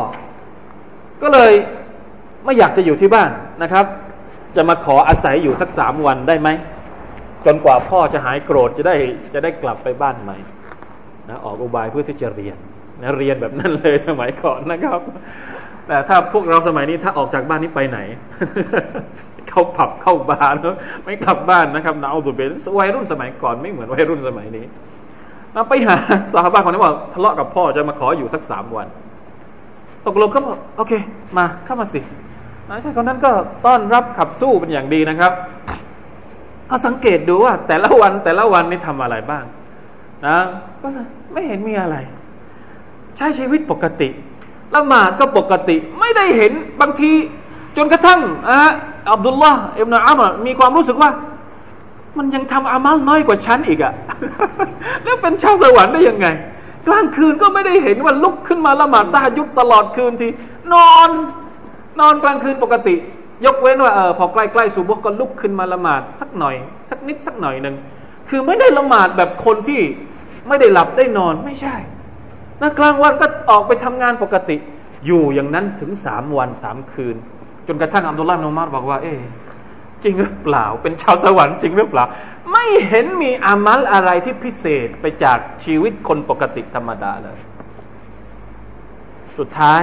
[1.22, 1.52] ก็เลย
[2.46, 3.30] ไม่อยากจะอยู่ที่บ้าน
[3.64, 3.86] นะครับ
[4.56, 6.50] จะมาขออาศัยอยู่สักสามวันได้ไหม
[7.46, 8.96] จนกว่าพ่อจะหายโกรธจะได้
[9.34, 10.38] จะได้กลับไปบ้านใหม่
[11.30, 12.58] นะออกอุบายเพื่อที่จะเรียน
[13.02, 15.00] นะเรียนแบบนั้นเลยสมัยก่อนนะครับ
[15.88, 18.00] แต่ถ้าพวกเราสมัยนี้ถ้าออกจากบ้านนี้ไปไหน
[19.50, 20.60] เข้าผับเข้าบาร์
[21.06, 24.66] ไม่กลับบ้านนะครับนาอัลตุเบนวัยรุ่นสมัยก่อนไม่เหมือนวัยรุ่นสมัยนี้
[25.56, 25.98] มาไปหา
[26.34, 28.88] สาบาคนนี้ว่าทะเลาะกับพ่อจะมาขออยู่สักสามวัน
[30.06, 30.94] ตกลงก็บอกโอเค
[31.38, 32.00] มาเข้ามาสิ
[32.70, 33.32] นะใช่คนนั้นก็
[33.66, 35.32] ต้อนรับขับสู้เป็นอย่างดีนะครับ
[36.70, 39.44] ก็สังเกตดูว่า แต่ละวันแต่ละวันนี่ทำอะไรบ้าง
[40.28, 40.38] นะ
[40.82, 40.88] ก็
[41.34, 41.96] ไม่เห็นมีอะไร
[43.18, 44.10] ใช้ชีวิตปกติ
[44.76, 47.12] ละหมาดก็ปกติ ไม่ได้เห็นบางที
[47.78, 48.58] จนกระทั่งอะ
[49.12, 51.10] อับดุลลาห์อิบนาอัมมีความรู้สึกว่า
[52.17, 53.93] มันยังทำอามัลน้อยกว่าฉันอีกอะ
[55.04, 56.28] แล้วเป็นชาวสวรรค์ได้ยังไง
[56.88, 60.28] กลางคืนก็ไม่ได้เห็นว่าลุกขึ้นมาละหมาดตายุบตลอดคืนที
[60.73, 61.10] นอน
[61.99, 62.95] นอนกลางคืนปกติ
[63.45, 66.56] ยกเว้นว่าเออพอใกล้ๆสุบกก็ลุกขึ้นมาละหมาดสักหน่อย
[66.89, 67.76] สักนิดสักหน่อยหนึ่ง
[68.30, 69.82] คือไม่ได้ละหมาดแบบคนที่
[70.47, 71.76] ไม่ได้หลับได้นอนไม่ใช่
[72.62, 74.56] นะกลางวันก็ออกไปทำงานปกติ
[75.06, 77.15] อยู่อย่างนั้นถึงสามวันสามคืน
[77.67, 79.13] จนกระทั่งอัมดุลลาห์นอมารบอกว่า เอ๊
[80.04, 82.06] จริงหรือเปล่า เป็นชาวสวรรค์จริงหรือเปล่า
[82.52, 87.38] ไม่เห็นมีอามัลอะไรที่พิเศษไปจากชีวิตคนปกติธรรมดาเลย
[89.38, 89.82] สุดท้าย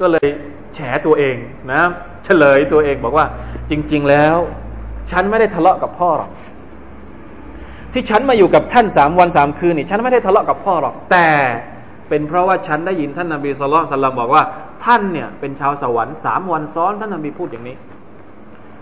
[0.00, 0.28] ก็เลย
[0.74, 1.36] แฉตัวเอง
[1.72, 1.82] นะ
[2.24, 3.26] เฉลยตัวเองบอกว่า
[3.70, 4.36] จริง ๆ แล้ว
[5.10, 6.30] ฉันไม่ได้ทะเลาะกับพ่อหรอก
[7.92, 11.28] ที่ฉันมาอยู่กับท่านสามวันสามคืนนี่ฉันไม่ได้ทะเลาะกับพ่อหรอกแต่
[12.08, 14.42] เป็นเพราะว่าฉันได้ยินท่านนาบีสุลต่านบอกว่า
[14.84, 17.76] ท่านเนี่ยเป็นชาวสวรรค์สามวันซ้อนท่านนาบีพูดอย่างนี้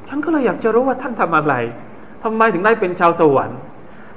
[0.09, 1.55] ฉันก็เลยอยากจะรู้ว่าท่านทำอะไร
[2.23, 3.59] ทำไมถึงได้เป็นชาวสวรรค์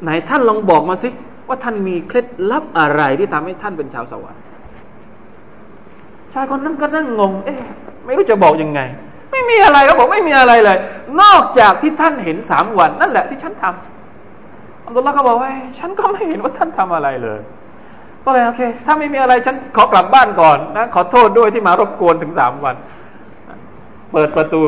[0.04, 1.10] ไหนท่านลองบอกมาสิ
[1.48, 4.42] ว่าท่านมีเคล็ดลับอะไรที่ทำให้ท่านเป็นชาวสวรรค์
[6.34, 7.60] ชายคนนั้นก็นั่งงง เอ๊ะ
[8.06, 8.80] ไม่รู้จะบอกยังไง
[9.32, 10.78] ไม่มีอะไรเขาบอกไม่มีอะไรเลย
[11.22, 17.40] นอกจากที่ท่านเห็นสามวัน นั่นแหละที่ฉันทำอัลลอฮ์ก็บอกว่าฉันก็ไม่เห็นว่าท่านทำอะไรเลย
[18.24, 22.76] ก็เลยโอเค ถ้าไม่มีอะไรฉันขอกลับบ้านก่อนนะขอโทษด้วยที่มารบกวนถึงสามวัน
[24.12, 24.62] เปิดประตู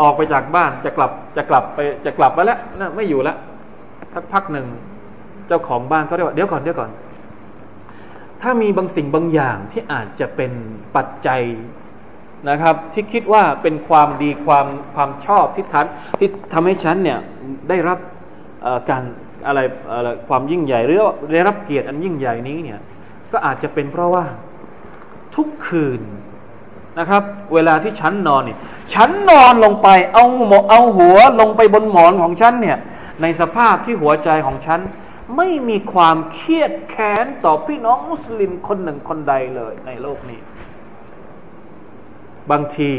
[0.00, 3.36] ออกไปจากบ้านจะกลับจะกลับไปจะกลับมาแล้วนะไม่อยู่แล้ว
[4.14, 4.66] สักพักหนึ่ง
[5.48, 6.90] เจ้าของบ้านก็ได้ว่าเดี๋ยวก่อนเดี๋ยวก่อน
[8.42, 10.52] ถ้ามีบางสิ่งบางอย่างที่อาจจะเป็น
[10.96, 11.42] ปัจจัย
[12.50, 15.86] นะครับ ที่คิดว่าเป็นความดีความความชอบที่ทัน
[16.18, 17.18] ที่ทำให้ฉันเนี่ย
[17.68, 17.98] ได้รับ
[18.90, 19.02] การ
[19.46, 19.60] อะไร
[19.92, 21.00] อะไรความยิ่งใหญ่หรือ
[21.32, 22.80] ได้รับเกียรติอันยิ่งใหญ่นี้เนี่ย
[23.32, 24.24] ก็อาจจะเป็นเพราะว่า
[25.36, 26.00] ทุกคืน
[26.98, 27.22] นะครับ
[27.54, 28.58] เวลาที่ฉันนอนเนี่ย
[28.94, 32.78] ฉันนอนลงไปเอาหมเอาหัวลงไปบนหมอนของฉันเนี่ย
[33.22, 34.80] ในสภาพที่หัวใจของฉัน
[35.36, 40.40] ไม่มีความเครียดแค้นต่อพี่น้องมุสลิมคนหนึ่งคนใดเลยในโลกนี้
[42.50, 42.90] บางที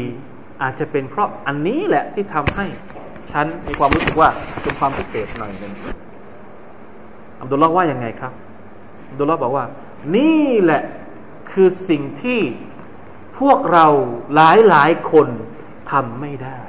[0.62, 2.66] อาจจะเป็นเพราะอันนี้แหละที่ทำให้
[3.32, 4.30] ฉันมีความรู้สึกว่า
[4.62, 5.72] เป็นความพิเศษหน่อยหนึ่ง
[7.40, 8.32] อับดุลลาห์ว่ายังไงครับ
[9.10, 9.64] อับดุลลาห์บอกว่า
[10.16, 10.82] นี่แหละ
[11.50, 12.40] คือสิ่งที่
[13.38, 13.86] พวกเรา
[14.34, 15.28] หลายหลายคน
[15.90, 16.60] ทำไม่ได้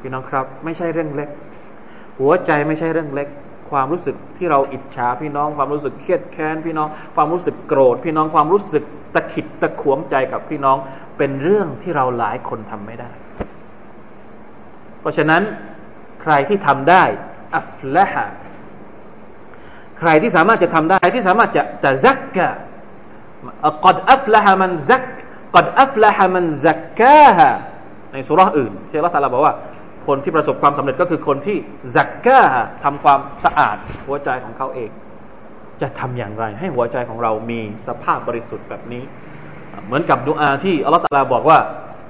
[0.00, 1.30] พี่น้องครับ ไม่ใช่เรื่องเล็ก
[2.18, 3.28] หัวใจไม่ใช่เรื่องเล็ก
[3.70, 10.76] ความรู้สึกที่เราอิจฉาพี่น้อง ความรู้สึกเครียดแค้นพี่น้อง ความรู้สึกโกรธ พี่น้องความรู้สึกตะขิดตะขวงใจกับพี่น้อง
[11.18, 13.10] เป็นเรื่องที่เราหลายคนทำไม่ได้
[15.00, 15.42] เพราะฉะนั้น
[16.22, 17.02] ใครที่ทำได้
[17.56, 18.26] อัฟละฮะ
[19.98, 22.48] ใครที่สามารถจะทำได้ที่สามารถจะจะซักกะ
[23.84, 25.02] กัดอัฟละฮะมันซัก
[25.54, 27.50] قد أفلح من زكاها
[28.12, 29.54] ในสุราอื่น الله تعالى บอกว่า
[30.06, 31.56] คนที่ประสบความสำเร็จก็คือคนที่
[31.96, 34.90] زكاها ทำความสะอาดหัวใจของเขาเอง
[35.80, 39.04] จะทำอย่างไร ให้หัวใจของเรามีสภาพบริสุทธิ์แบบนี้
[39.86, 41.58] เหมือนกับดุอาที่ الله تعالى บอกว่า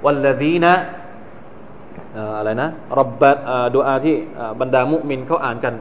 [0.05, 0.75] والذين
[2.38, 2.68] อะไรนะ
[2.99, 3.31] ربنا
[3.77, 4.16] ดุอาที่
[4.61, 5.75] บรรดามุมินเขาอ่านกัน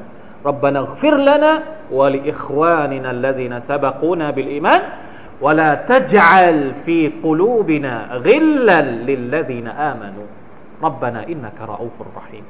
[0.48, 1.52] ربنا اغفر لنا
[1.98, 4.82] ولإخواننا الذين سبقونا بالإيمان
[5.45, 7.95] ولا تجعل في قلوبنا
[8.27, 10.29] غلا للذين آمنوا
[10.87, 12.47] ربنا إنك رؤوف رحيم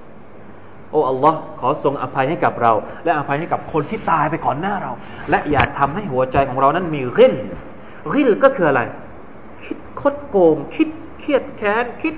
[0.91, 2.73] โอ้ Allah ขอทรงอภัยให้กับเรา
[3.05, 4.93] และอภัยให้กับคนที่ตายไปก่อนหน้าเรา
[5.31, 7.35] และอย่าทำให้หัวใจของเรานั้นมีริล
[8.15, 8.83] ริลก็คืออะไร
[9.65, 12.15] คิดคดโกง คิดเครียดแค้น คิด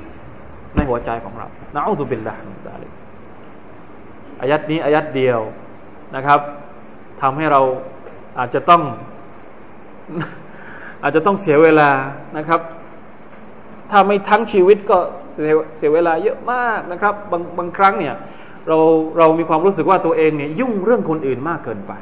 [0.74, 2.92] ในหัวใจของเรานะอูซุบิลลาฮิมินซาลิก
[4.40, 5.40] อายัดนี้อายัดเดียว
[6.16, 6.40] นะครับ
[7.22, 7.60] ทำให้เรา
[8.38, 8.82] อาจจะต้อง
[11.03, 11.89] อาจจะต้องเสียเวลา
[12.37, 12.61] นะครับ
[13.91, 14.97] ถ้าไม่ทั้งชีวิตก็
[15.77, 18.15] เสียเวลาเยอะมากนะครับ บางบางครั้งเนี่ย
[18.67, 18.77] เรา
[19.17, 21.93] เรามีความรู้สึกว่าตัวเองเนี่ยยุ่งเรื่องคนอื่นมากเกินไป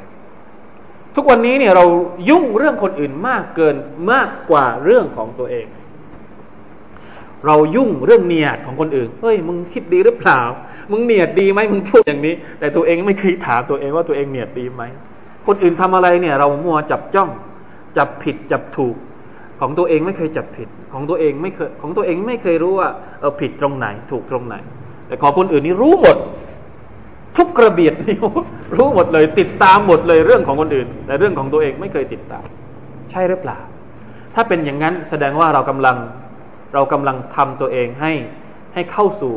[1.14, 1.84] ทุกวันนี้เนี่ยเรา
[2.30, 3.76] ยุ่งเรื่องคนอื่นมากเกิน
[4.12, 5.66] มากกว่าเรื่องของตัวเอง
[7.46, 10.40] เรายุ่งเรื่องเนียดของคนอื่นเฮ้ยมึงคิดดีหรือเปล่า
[10.90, 14.82] มึงเนียดดีไหมมึงพูดอย่างนี้ แต่ตัวเองไม่เคยถามตัวเองว่าตัวเองเนียดดีไหม
[15.46, 17.30] คนอื่นทำอะไรเนี่ย เรามัวจับจ้อง
[17.96, 18.96] จับผิดจับถูก
[19.60, 22.88] ของตัวเองไม่เคยจับผิด ของตัวเองไม่เคยของตัวเองไม่เคยรู้ว่า
[23.20, 24.56] เออผิดตรงไหน ถูกตรงไหน
[25.06, 26.16] แต่ของคนอื่นนี่รู้หมด
[27.36, 28.24] ทุกกระเบียดนิ้ว
[28.76, 32.44] รู้หมดเลย ติดตามหมดเลยเรื่องของคนอื่น แต่เรื่องของตัวเองไม่เคยติดตาม
[33.10, 33.58] ใช่หรือเปล่า
[34.34, 35.96] ถ้าเป็นอย่างนั้นแสดงว่าเรากำลัง
[36.74, 38.12] เรากำลังทำตัวเองให้
[38.74, 39.34] ให้เข้าสู่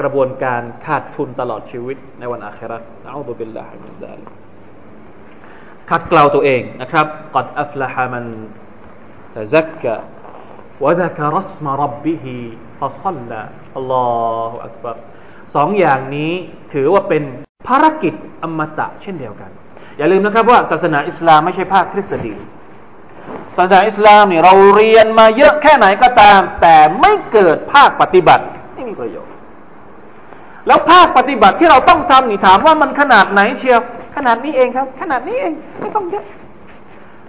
[0.00, 4.43] กระบวนการขาดทุนตลอดชีวิตในวันอาคราอัลลอฮฺบิลลาฮิมินซาลิก
[5.90, 8.24] ขัดเกลาตัวเองนะครับقد أفلح من
[9.34, 14.96] تزكى وذكر اسم ربه فصلى الله أكبر
[15.54, 16.32] สองอย่างนี้
[16.72, 17.22] ถือว่าเป็น
[17.68, 19.50] ภารกิจอมตะเช่นเดียวกัน
[19.98, 22.34] อย่าลืมนะครับว่าศาสนาอิสลามไม่ใช่ภาคทฤษฎี
[23.56, 28.44] ศาสนาอิสลามเนี่ยเราเรียนมาเยอะแค่ไหนก็ตาม แต่ไม่เกิดภาคปฏิบัติ
[28.74, 29.32] ไม่มีประโยชน์
[30.66, 33.80] แล้วภาคปฏิบัติที่เราต้องทำนี่ถามว่ามันขนาดไหนเชียว
[34.16, 36.24] ขนาดนี้เองครับ ขนาดนี้เอง ไม่ต้องเยอะ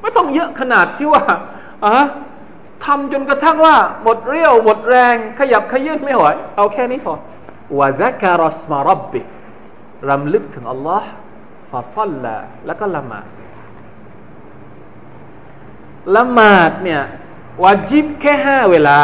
[0.01, 1.23] ไม่ต้องเยอะขนาดที่ว่า
[1.85, 1.97] อะ
[2.85, 7.15] ทำจนกระทั่งว่าหมดเรี่ยวหมดแรงขยับขยื่นไม่ไหว เอาแค่นี้พอ
[7.79, 9.21] วะซักการัสมารับบิ
[10.09, 11.09] รำลึกถึงอัลลอฮ์
[11.71, 13.27] ฟาซัลละแล้วก็ละหมาด
[16.15, 17.01] ละหมาดเนี่ย
[17.63, 18.99] วาจิบแค่ห้าเวลา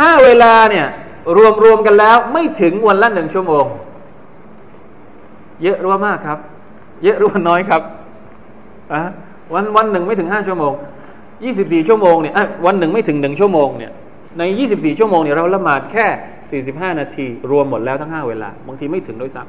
[0.00, 0.86] ห้าเวลาเนี่ย
[1.36, 3.66] รวมรวมกันแล้ว ไม่ถึงวันละหนึ่งชั่วโมง
[5.62, 6.38] เยอะหรือว่ามากครับ
[7.04, 7.82] เยอะหรือว่าน้อยครับ
[8.92, 9.02] อะ
[9.54, 10.72] วันวันหนึ่งไม่ถึงห้าชั่วโมง
[11.44, 12.34] ยี่สิบสี่ชั่วโมงเนี่ย
[12.66, 13.92] วันหนึ่งไม่ถึงหนึ่งชั่วโมงเนี่ย
[14.38, 16.06] ในยี่สิบสี่ชั่วโมงเนี่ยเราละหมาดแค่
[16.50, 19.42] สี่สิบห้านาที รวมหมดแล้วทั้งห้าเวลา บางทีไม่ถึงด้วยซ้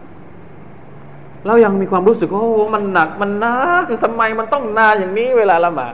[0.70, 5.94] ำเรายังมีความรู้สึกว่าโอ้มันหนักมันนานทำไมมันต้องนานอย่างนี้เวลาละหมาด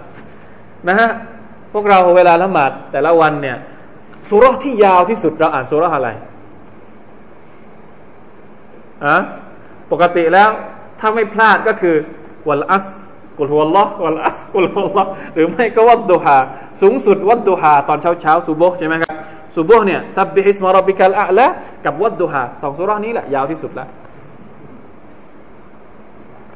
[0.88, 1.10] นะฮะ
[1.74, 3.58] พวกเราเวลาละหมาดแต่ละวันเนี่ย
[4.30, 6.10] สุรที่ยาวที่สุดเราอ่านสุรอะไร
[9.06, 9.18] อะ
[9.94, 10.50] ปกติแล้ว
[11.00, 11.96] ถ้าไม่พลาดก็คือ
[12.48, 12.88] วัลอัส
[13.38, 16.38] กุลฮุลลอฮ์วัลอัสกุลฮุลลอฮ์หรือไม่ก็วัดดุฮา
[16.82, 19.16] สูงสุด والضحى ตอนเช้าเช้าสุโบใช่ไหมครับ
[19.56, 21.48] สุโบเนี่ยซับบิฮิสมารับบิกัลอะละ
[21.86, 23.88] กับวัดดุฮาสองสุรนี้แหละยาวที่สุดแล้ว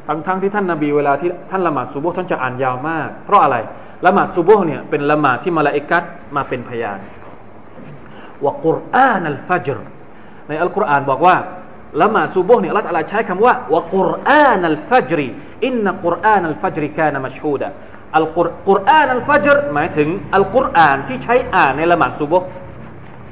[0.07, 3.57] ทั้งทั้งที่ท่านนาบีเวลาที่ท่านละหมาดซุบฮ์ท่านจะอ่านยาวมาก เพราะอะไร
[4.05, 6.03] ละหมาดซุบฮ์เนี่ยเป็นละหมาดที่มาลาอิกัต
[6.35, 6.99] มาเป็นพยาน
[8.43, 9.79] وقرآن الفجر
[10.47, 11.35] ในอัลกุรอานบอกว่า
[12.01, 15.27] ละหมาดซุบฮ์เนี่ยالله تعالى ใช้คำว่า وقرآن الفجر
[15.65, 17.67] อินนักุรอานอัลฟัจรีกานมัชฮูดะ
[18.17, 18.25] อัล
[18.69, 22.47] กุรอานอัลฟัจรหมายถึงอัลกุรอานที่ใช้อ่านในละหมาดซุบฮ์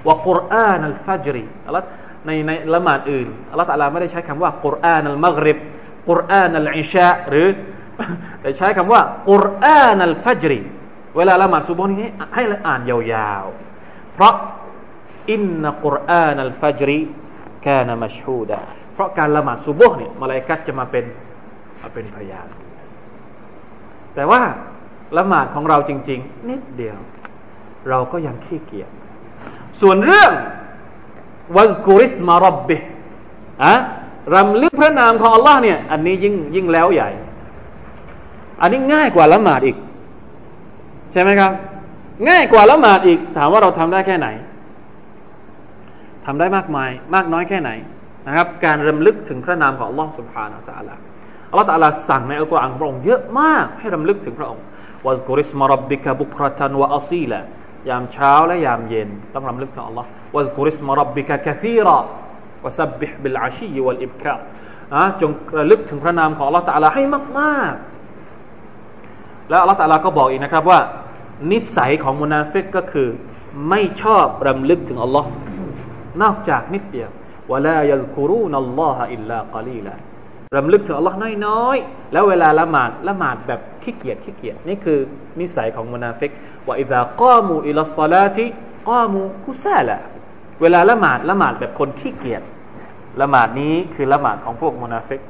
[0.08, 1.86] ว่ากุรอานอัลฟัจรีอัลลอฮ์
[2.26, 5.58] ในในละหมาดอื่นอัลลอฮ์ตะลาไม่ได้ใช้คำว่ากุรอานอัลมักริบ
[6.10, 7.50] กุรอานอัลอิชาหรือ
[8.42, 10.60] แต่ใช้คำว่ากุรอานอัลฟัจรี
[11.16, 14.34] เวลาละหมาดซุบฮ์นี้ให้อ่านยาวๆเพราะ
[15.32, 17.00] อินนกุรอานอัลฟัจรี
[17.68, 18.60] กานมัชฮูดะ
[18.94, 21.06] เพราะการละหมาดซุบฮ์เนี่ยมาลายกัดจะมาเป็น
[21.82, 22.48] มาเป็นพยาน
[24.16, 24.42] แต่ว่า
[25.18, 26.98] ละหมาดของเราจริง ๆ นิดเดียว
[27.90, 28.90] เราก็ยังขี้เกียจ
[29.82, 30.32] ส่วนเรื่อง
[31.56, 32.78] วัซกุริสมารบบิ
[33.64, 33.74] อะ
[34.36, 37.10] รำลึกพระนามของอัลลอฮ์เนี่ย อันนี้ยิ่งยิ่งแล้วใหญ่
[38.62, 39.78] อันนี้ง่ายกว่าละหมาดอีก
[41.12, 41.52] ใช่ไหมครับ
[42.30, 44.28] ง่ายกว่าละหมาดอีก ถามว่าเราทำได้แค่ไหน
[46.26, 47.72] ทำได้มากมาย มากน้อยแค่ไหน
[48.28, 51.02] นะครับ การรำลึกถึงพระนามของอัลลอฮ์สุบฮานาอัลลอฮ์
[51.50, 54.64] อัลลอฮ์ตะลาสั่งในอัลกุรอานของพระองค์เยอะมากให้รำลึกถึงพระองค์
[55.06, 57.40] วะกุริสมารับบิกะบุครตันวะอัซีละ
[57.90, 61.98] ยามเช้าและยามเย็น ต้องรำลึกถึงอัลลอฮ์วะกุริสมารับบิกะกะซีระ
[62.64, 64.36] วสับบิฮบิลอาชีวัลอิบคา
[64.94, 67.04] นะจงระลึกถึงพระนามของ Allah ตาลาให้
[67.40, 70.80] มากๆ แล้ว Allah ตาลาก็บอกอีกนะครับว่า
[71.52, 73.10] นิสัยของมุนาฟิกก็คือ
[73.70, 75.26] ไม่ชอบรำลึกถึง Allah
[76.22, 77.10] นอกจากนิดเดียว
[77.52, 79.96] วะลายัซกุรูนัลลอฮะอิลลากะลีลา
[80.56, 81.14] รำลึกถึง Allah
[81.48, 85.00] น้อยๆ แล้วเวลาละหมาดละหมาดแบบขี้เกียจขี้เกียจนี่คือ
[85.40, 86.32] นิสัยของมุนาฟิก
[86.68, 89.98] وإذا قاموا إلى الصلاة قاموا كسالى
[90.62, 92.42] เวลาละหมาดละหมาดแบบคนขี้เกียจ
[93.22, 95.22] ละหมาดนี้คือละหมาดของพวกมุนาฟิก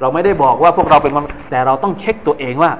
[0.00, 1.20] เราไม่ได้บอกว่าพวกเราเป็นมุ
[1.50, 2.72] แต่เราต้องเช็คตัวเองว่า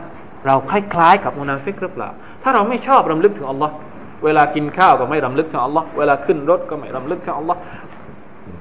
[0.46, 2.08] เราคล้ายๆกับมุนาฟิกหรือเปล่า
[2.42, 3.74] ถ้าเราไม่ชอบรำลึกถึงอัลลอฮ์
[4.24, 7.60] เวลากินข้าวก็ไม่รำลึกถึงอัลลอฮ์เวลาขึ้นรถก็ไม่รำลึกถึงอัลลอฮ์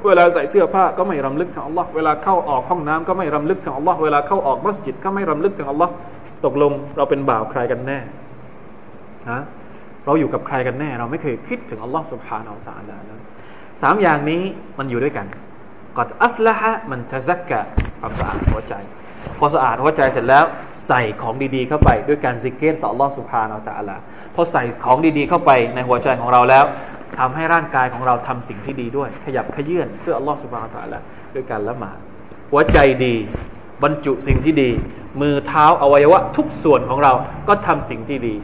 [0.08, 5.92] เวลาใส่เสื้อผ้าก็ไม่รำลึกถึงอัลลอฮ์เวลาเข้าออกห้องน้ำก็ไม่รำลึกถึงอัลลอฮ์เวลาเข้าออกมัสยิดก็ไม่รำลึกถึงอัลลอฮ์
[6.46, 8.00] ตกลงเราเป็นบ่าวใครกันแน่
[9.32, 9.42] ฮะ
[10.06, 13.23] เราอยู่กับใครกันแน่ เราไม่เคยคิดถึงอัลลอฮ์สุบฮานาอัลลอฮ์
[13.82, 14.42] สามอย่างนี้
[14.77, 15.25] มันอยู่ด้วยกัน
[15.98, 17.62] กอดอัฟละฮะมันทะซักกะ
[18.00, 18.73] ความสะอาดหัวใจ
[19.40, 20.46] พอสะอาดหัวใจเสร็จแล้ว
[20.88, 23.98] ใส่ของดีๆเข้าไปด้วยการซิกเกตต่อรอสุภาเนาตะอัลา
[24.36, 26.65] พอใส่ของดีๆเข้าไปในหัวใจของเราแล้ว
[27.17, 31.00] ทำให้ร่างกายของเราทำสิ่งที่ดีด้วย ขยับขยื่นเพื่อรอฮฺสุภาเนะตะอัลา
[31.36, 31.98] ด้วยการละหมาด
[32.52, 33.15] หัวใจดี
[33.84, 34.69] บรรจุสิ่งที่ดี
[35.21, 37.13] มือเท้าอวัยวะทุกส่วนของเรา
[37.48, 38.36] ก็ทำสิ่งที่ดี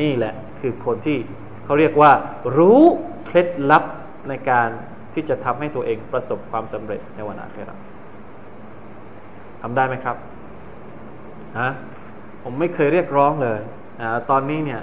[0.00, 1.18] นี่แหละคือคนที่
[1.64, 2.12] เขาเรียกว่า
[2.56, 2.80] รู้
[3.26, 3.84] เคล็ดลับ
[4.28, 4.68] ในการ
[5.14, 7.89] ที่จะทำให้ตัวเองประสบความสำเร็จในวันอาครา
[9.62, 10.16] ทำได้ไหมครับ
[11.58, 11.70] ฮะ
[12.42, 13.58] ผมไม่เคยเรียกร้องเลย
[14.00, 14.80] นะตอนนี้เนี่ย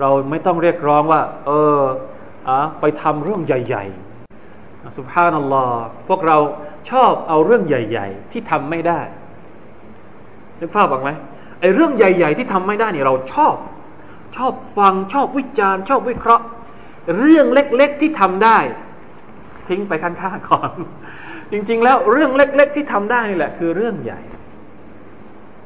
[0.00, 1.78] เราไม่ต้องเรียกร้องว่า เออ
[2.48, 6.38] อะไปทำเรื่องใหญ่ๆสุภานัลลอฮ์พวกเรา
[6.90, 9.00] ชอบเอาเรื่องใหญ่ ๆ ที่ทำไม่ได้
[10.60, 11.10] นึกภาพออกไหม
[11.60, 13.56] ไอ้เรื่องใหญ่ ๆ ที่ทำไม่ได้เนี่ยเราชอบ
[14.36, 16.44] ชอบฟังชอบวิจารณ์ ชอบวิเคราะห์
[17.18, 18.58] เรื่องเล็ก ๆ ที่ทำได้
[19.68, 20.70] ทิ้งไปข้างๆก่อน
[21.52, 24.20] จริง ๆ แล้วเรื่องเล็ก ๆ ที่ทำได้นี่แหละ คือเรื่องใหญ่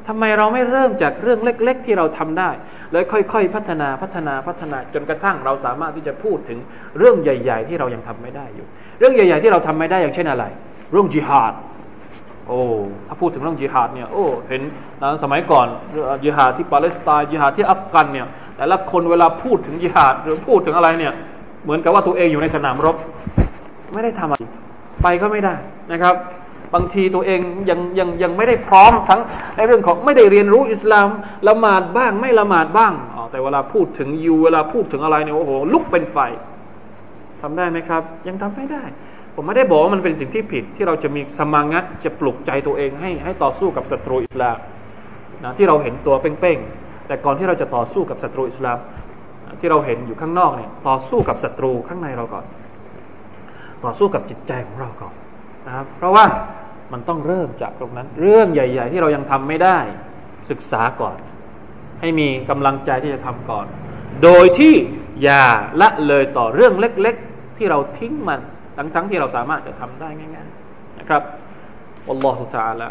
[0.09, 2.51] ทำไมเราไม่เริ่มจากเรื่องเล็ก ๆ ที่เราทำได้
[2.93, 6.59] แล้วค่อย ๆ พัฒนาพัฒนาพัฒนาจนกระทั่งเราสามารถที่จะพูดถึง
[6.99, 8.66] เรื่องใหญ่ ๆ ที่เรายังทำไม่ได้อยู่
[8.99, 10.45] เรื่องใหญ่ ๆ ที่เราทำไม่ได้อย่างเช่นอะไร
[10.93, 11.53] เรื่องจิฮาด
[12.49, 12.61] โอ้
[13.09, 14.62] ถ้าพูดถึงเรื่องจิฮาดเนี่ย โอ้ เห็น
[15.03, 15.66] นะสมัยก่อน
[16.22, 18.26] จิฮาดที่ปาเลสไตน์จิฮาดที่อัฟกันเนี่ย
[18.57, 21.12] แต่ละคนเวลาพูดถึงจิฮาดหรือพูดถึงอะไรเนี่ย
[21.64, 22.97] เหมือนกับว่าตัวเองอยู่ในสนามรบ
[23.95, 24.65] ไม่ได้ทำอะไร
[25.03, 25.55] ไปก็ไม่ได้
[25.92, 26.14] นะครับ
[26.74, 27.40] บางทีตัวเอง
[27.70, 29.20] ยังยังยังไม่ได้พร้อมทั้ง
[29.57, 31.09] ในเรื่องของไม่ได้เรียนรู้อิสลาม
[31.49, 36.18] ละหมาดบ้างไม่ละหมาดบ้างอ๋อแต่เวลาพูดถึงยูเวลาพูดถึงอะไรเนี่ยโอ้โหลุกเป็นไฟ
[37.42, 38.82] ทำได้ไหมครับ ยังทำไม่ได้
[39.34, 44.59] ผมไม่ได้บอกว่ามันเป็นสิ่งที่ผิดที่เราจะมีสมางัดจะปลุกใจตัวเองให้ให้ต่อสู้กับศัตรูอิสลาม
[45.44, 48.78] นะที่เราเห็นตัวเป้งๆแต่ก่อนที่เราจะต่อสู้กับศัตรูอิสลาม
[49.61, 52.44] ที่เราเห็นอยู่ข้างนอกเนี่ยต่อสู้กับศัตรูข้างในเราก่อน
[53.84, 55.13] ต่อสู้กับจิตใจของเราก่อน
[55.67, 56.26] นะครับเพราะว่า
[56.91, 59.78] มันต้องเริ่มจากตรงนั้น เรื่องใหญ่ ๆ ที่เรายังทำไม่ได้
[60.49, 61.17] ศึกษาก่อน
[61.99, 63.65] ให้มีกำลังใจที่จะทำก่อน
[64.24, 64.76] โดยที่
[65.24, 65.43] อย่า
[65.82, 68.39] ละเลยต่อเรื่องเล็ก ๆ ที่เราทิ้งมัน
[68.78, 71.22] ทั้งๆที่เราสามารถจะทำได้ง่ายๆนะครับ
[72.09, 72.88] อัลลอฮฺ تعالى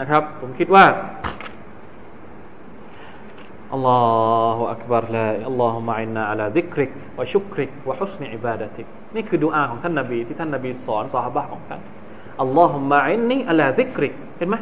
[0.00, 0.84] นะครับ ผมคิดว่า
[3.73, 11.81] الله أكبر اللهم أعنا على ذكرك وشكرك وحسن عبادتك นี่คือดูอาของท่านนบีที่ท่านนบีสอนสาบะของท่าน
[12.41, 14.55] اللهم أعني على ذكرك เห็นไหม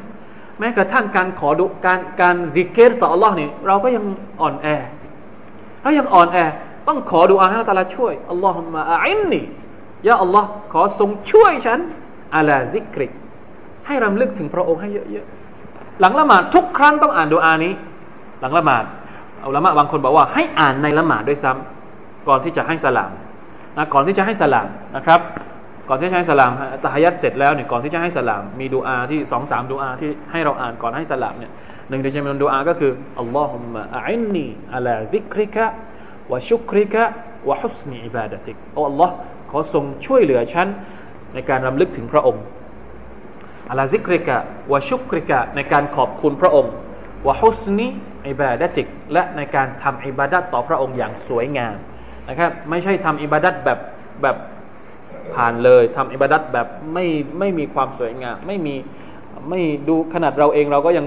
[0.60, 4.04] แม้กระทั่งการขอดุอาการการซิกรต่ออัลลอฮ์นี่เราก็ยัง
[4.42, 4.68] อ่อนแอ
[5.82, 6.38] เรายังอ่อนแอ
[6.88, 9.42] ต้องขอดุอาให้อัลลอฮ์ช่วย اللهم أعني
[10.08, 11.80] ยาอัลลอฮ์ขอทรงช่วยฉัน
[12.36, 13.12] อัลาซิกริก
[13.88, 17.74] ให้รำลึกถึงพระองค์ให้เยอะๆหลังละหมาดทุกครั้งต้องอ่านดุอานี้
[18.42, 18.84] หลังละหมาด
[19.44, 23.12] อัลลอฮ์บางคนบอกว่าให้อ่านในละหมาดด้วยซ้ำก่อนที่จะให้สลาม
[23.78, 25.20] นะก่อนที่จะให้สลามนะครับ
[25.90, 26.52] ก่อนที่จะให้สลาม
[26.86, 31.52] ตะฮยัดเสร็จแล้วเนี่ยก่อนที่จะให้สลาม มีดูอาที่สองสามดูอาที่ให้เราอ่านก่อนให้สลามเนี่ย
[31.90, 35.66] หนึ่งในจำนวนดูอาก็คืออัลลอฮุมะอัอินนีอัลาซิกริกะ
[36.32, 37.04] วะชุกริกะ
[37.50, 39.14] วะฮุสนีอิบาดะติกโอ้อัลลอฮ์
[39.52, 40.68] ขอทรงช่วยเหลือฉัน
[41.34, 42.44] ในการรำลึกถึงพระองค์
[43.70, 44.38] อัลาซิกริกะ
[44.72, 46.74] วะชุกริกะในการขอบคุณพระองค์
[47.28, 47.88] วะฮุสนี
[48.30, 51.76] อิบาดะติก และในการทำอิบาดัตต่อพระองค์อย่างสวยงาม
[52.30, 53.80] นะครับ ไม่ใช่ทำอิบาดัตแบบ
[54.22, 54.38] แบบ
[55.36, 57.06] ผ่านเลยทำอิบาดัตแบบไม่
[57.40, 58.76] ไม่มีความสวยงาม ไม่มี
[59.50, 61.06] ไม่ดูขนาดเราเองเราก็ยัง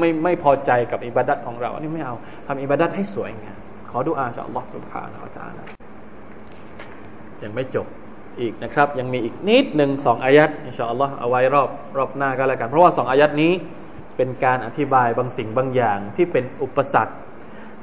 [0.00, 2.14] ไม่ไม่พอใจกับอิบาดัตของเราอันนี้ไม่เอา
[2.46, 3.58] ทำอิบาดัตให้สวยงาม
[3.90, 5.84] ขอดูอาจากอัลลอฮฺสุบฮานาอัลลอฮฺ
[7.42, 7.86] ยังไม่จบ
[8.40, 13.52] อีกนะครับ ยังมีอีกนิดหนึ่งสองอายัดอินชาอัลลอฮฺเอาไว้รอบรอบหน้าก็แล้วกัน เพราะว่าสองอายัดนี้
[14.16, 17.14] เป็นการอธิบายบางสิ่งบางอย่างที่เป็นอุปสรรค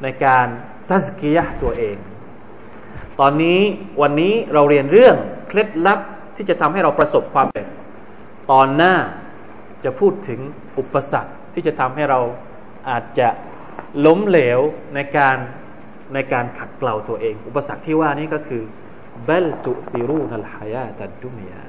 [0.04, 0.48] ในการ
[0.90, 1.98] ทัศกียะตัวเอง
[3.20, 3.60] ตอนนี้
[4.02, 5.16] วันนี้เราเรียนเรื่อง
[5.48, 6.00] เคล็ดลับ
[6.36, 7.68] ที่จะทำให้เราประสบความสำเร็จ
[8.52, 8.96] ตอนหน้า
[9.84, 10.40] จะพูดถึง
[10.80, 12.20] อุปสรรคที่จะทำให้เรา
[12.90, 13.30] อาจจะ
[14.06, 14.60] ล้มเหลว
[14.96, 15.38] ในการ
[16.14, 18.62] ในการขัดเกลาตัวเอง อุปสรรคที่ว่านี้ก็คือ
[19.26, 21.62] เบลตุฟิรูนัลฮายาตัดดุนยา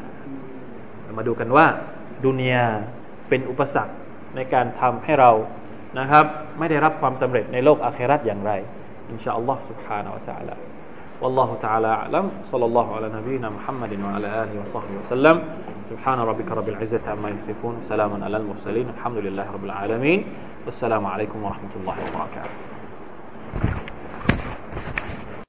[1.18, 1.66] มาดูกันว่า
[2.24, 2.66] ดุนยา
[3.28, 3.94] เป็นอุปสรรค
[4.35, 5.31] ในการทำให้เรา
[5.99, 6.25] นะครับ
[6.59, 8.51] ไม่ได้รับความสำเร็จในโลกอาคราตอย่างไร
[9.09, 10.55] อินชาอัลลอฮ์ سبحانه และ تعالى
[11.21, 15.43] والله تعالى أعلم صلى الله على نبينا محمد وعلى آله وصحبه وسلم
[15.89, 20.19] سبحان ربك رب العزة عما يصفون سلام على المرسلين الحمد لله رب العالمين
[20.65, 22.51] والسلام عليكم ورحمة الله وبركاته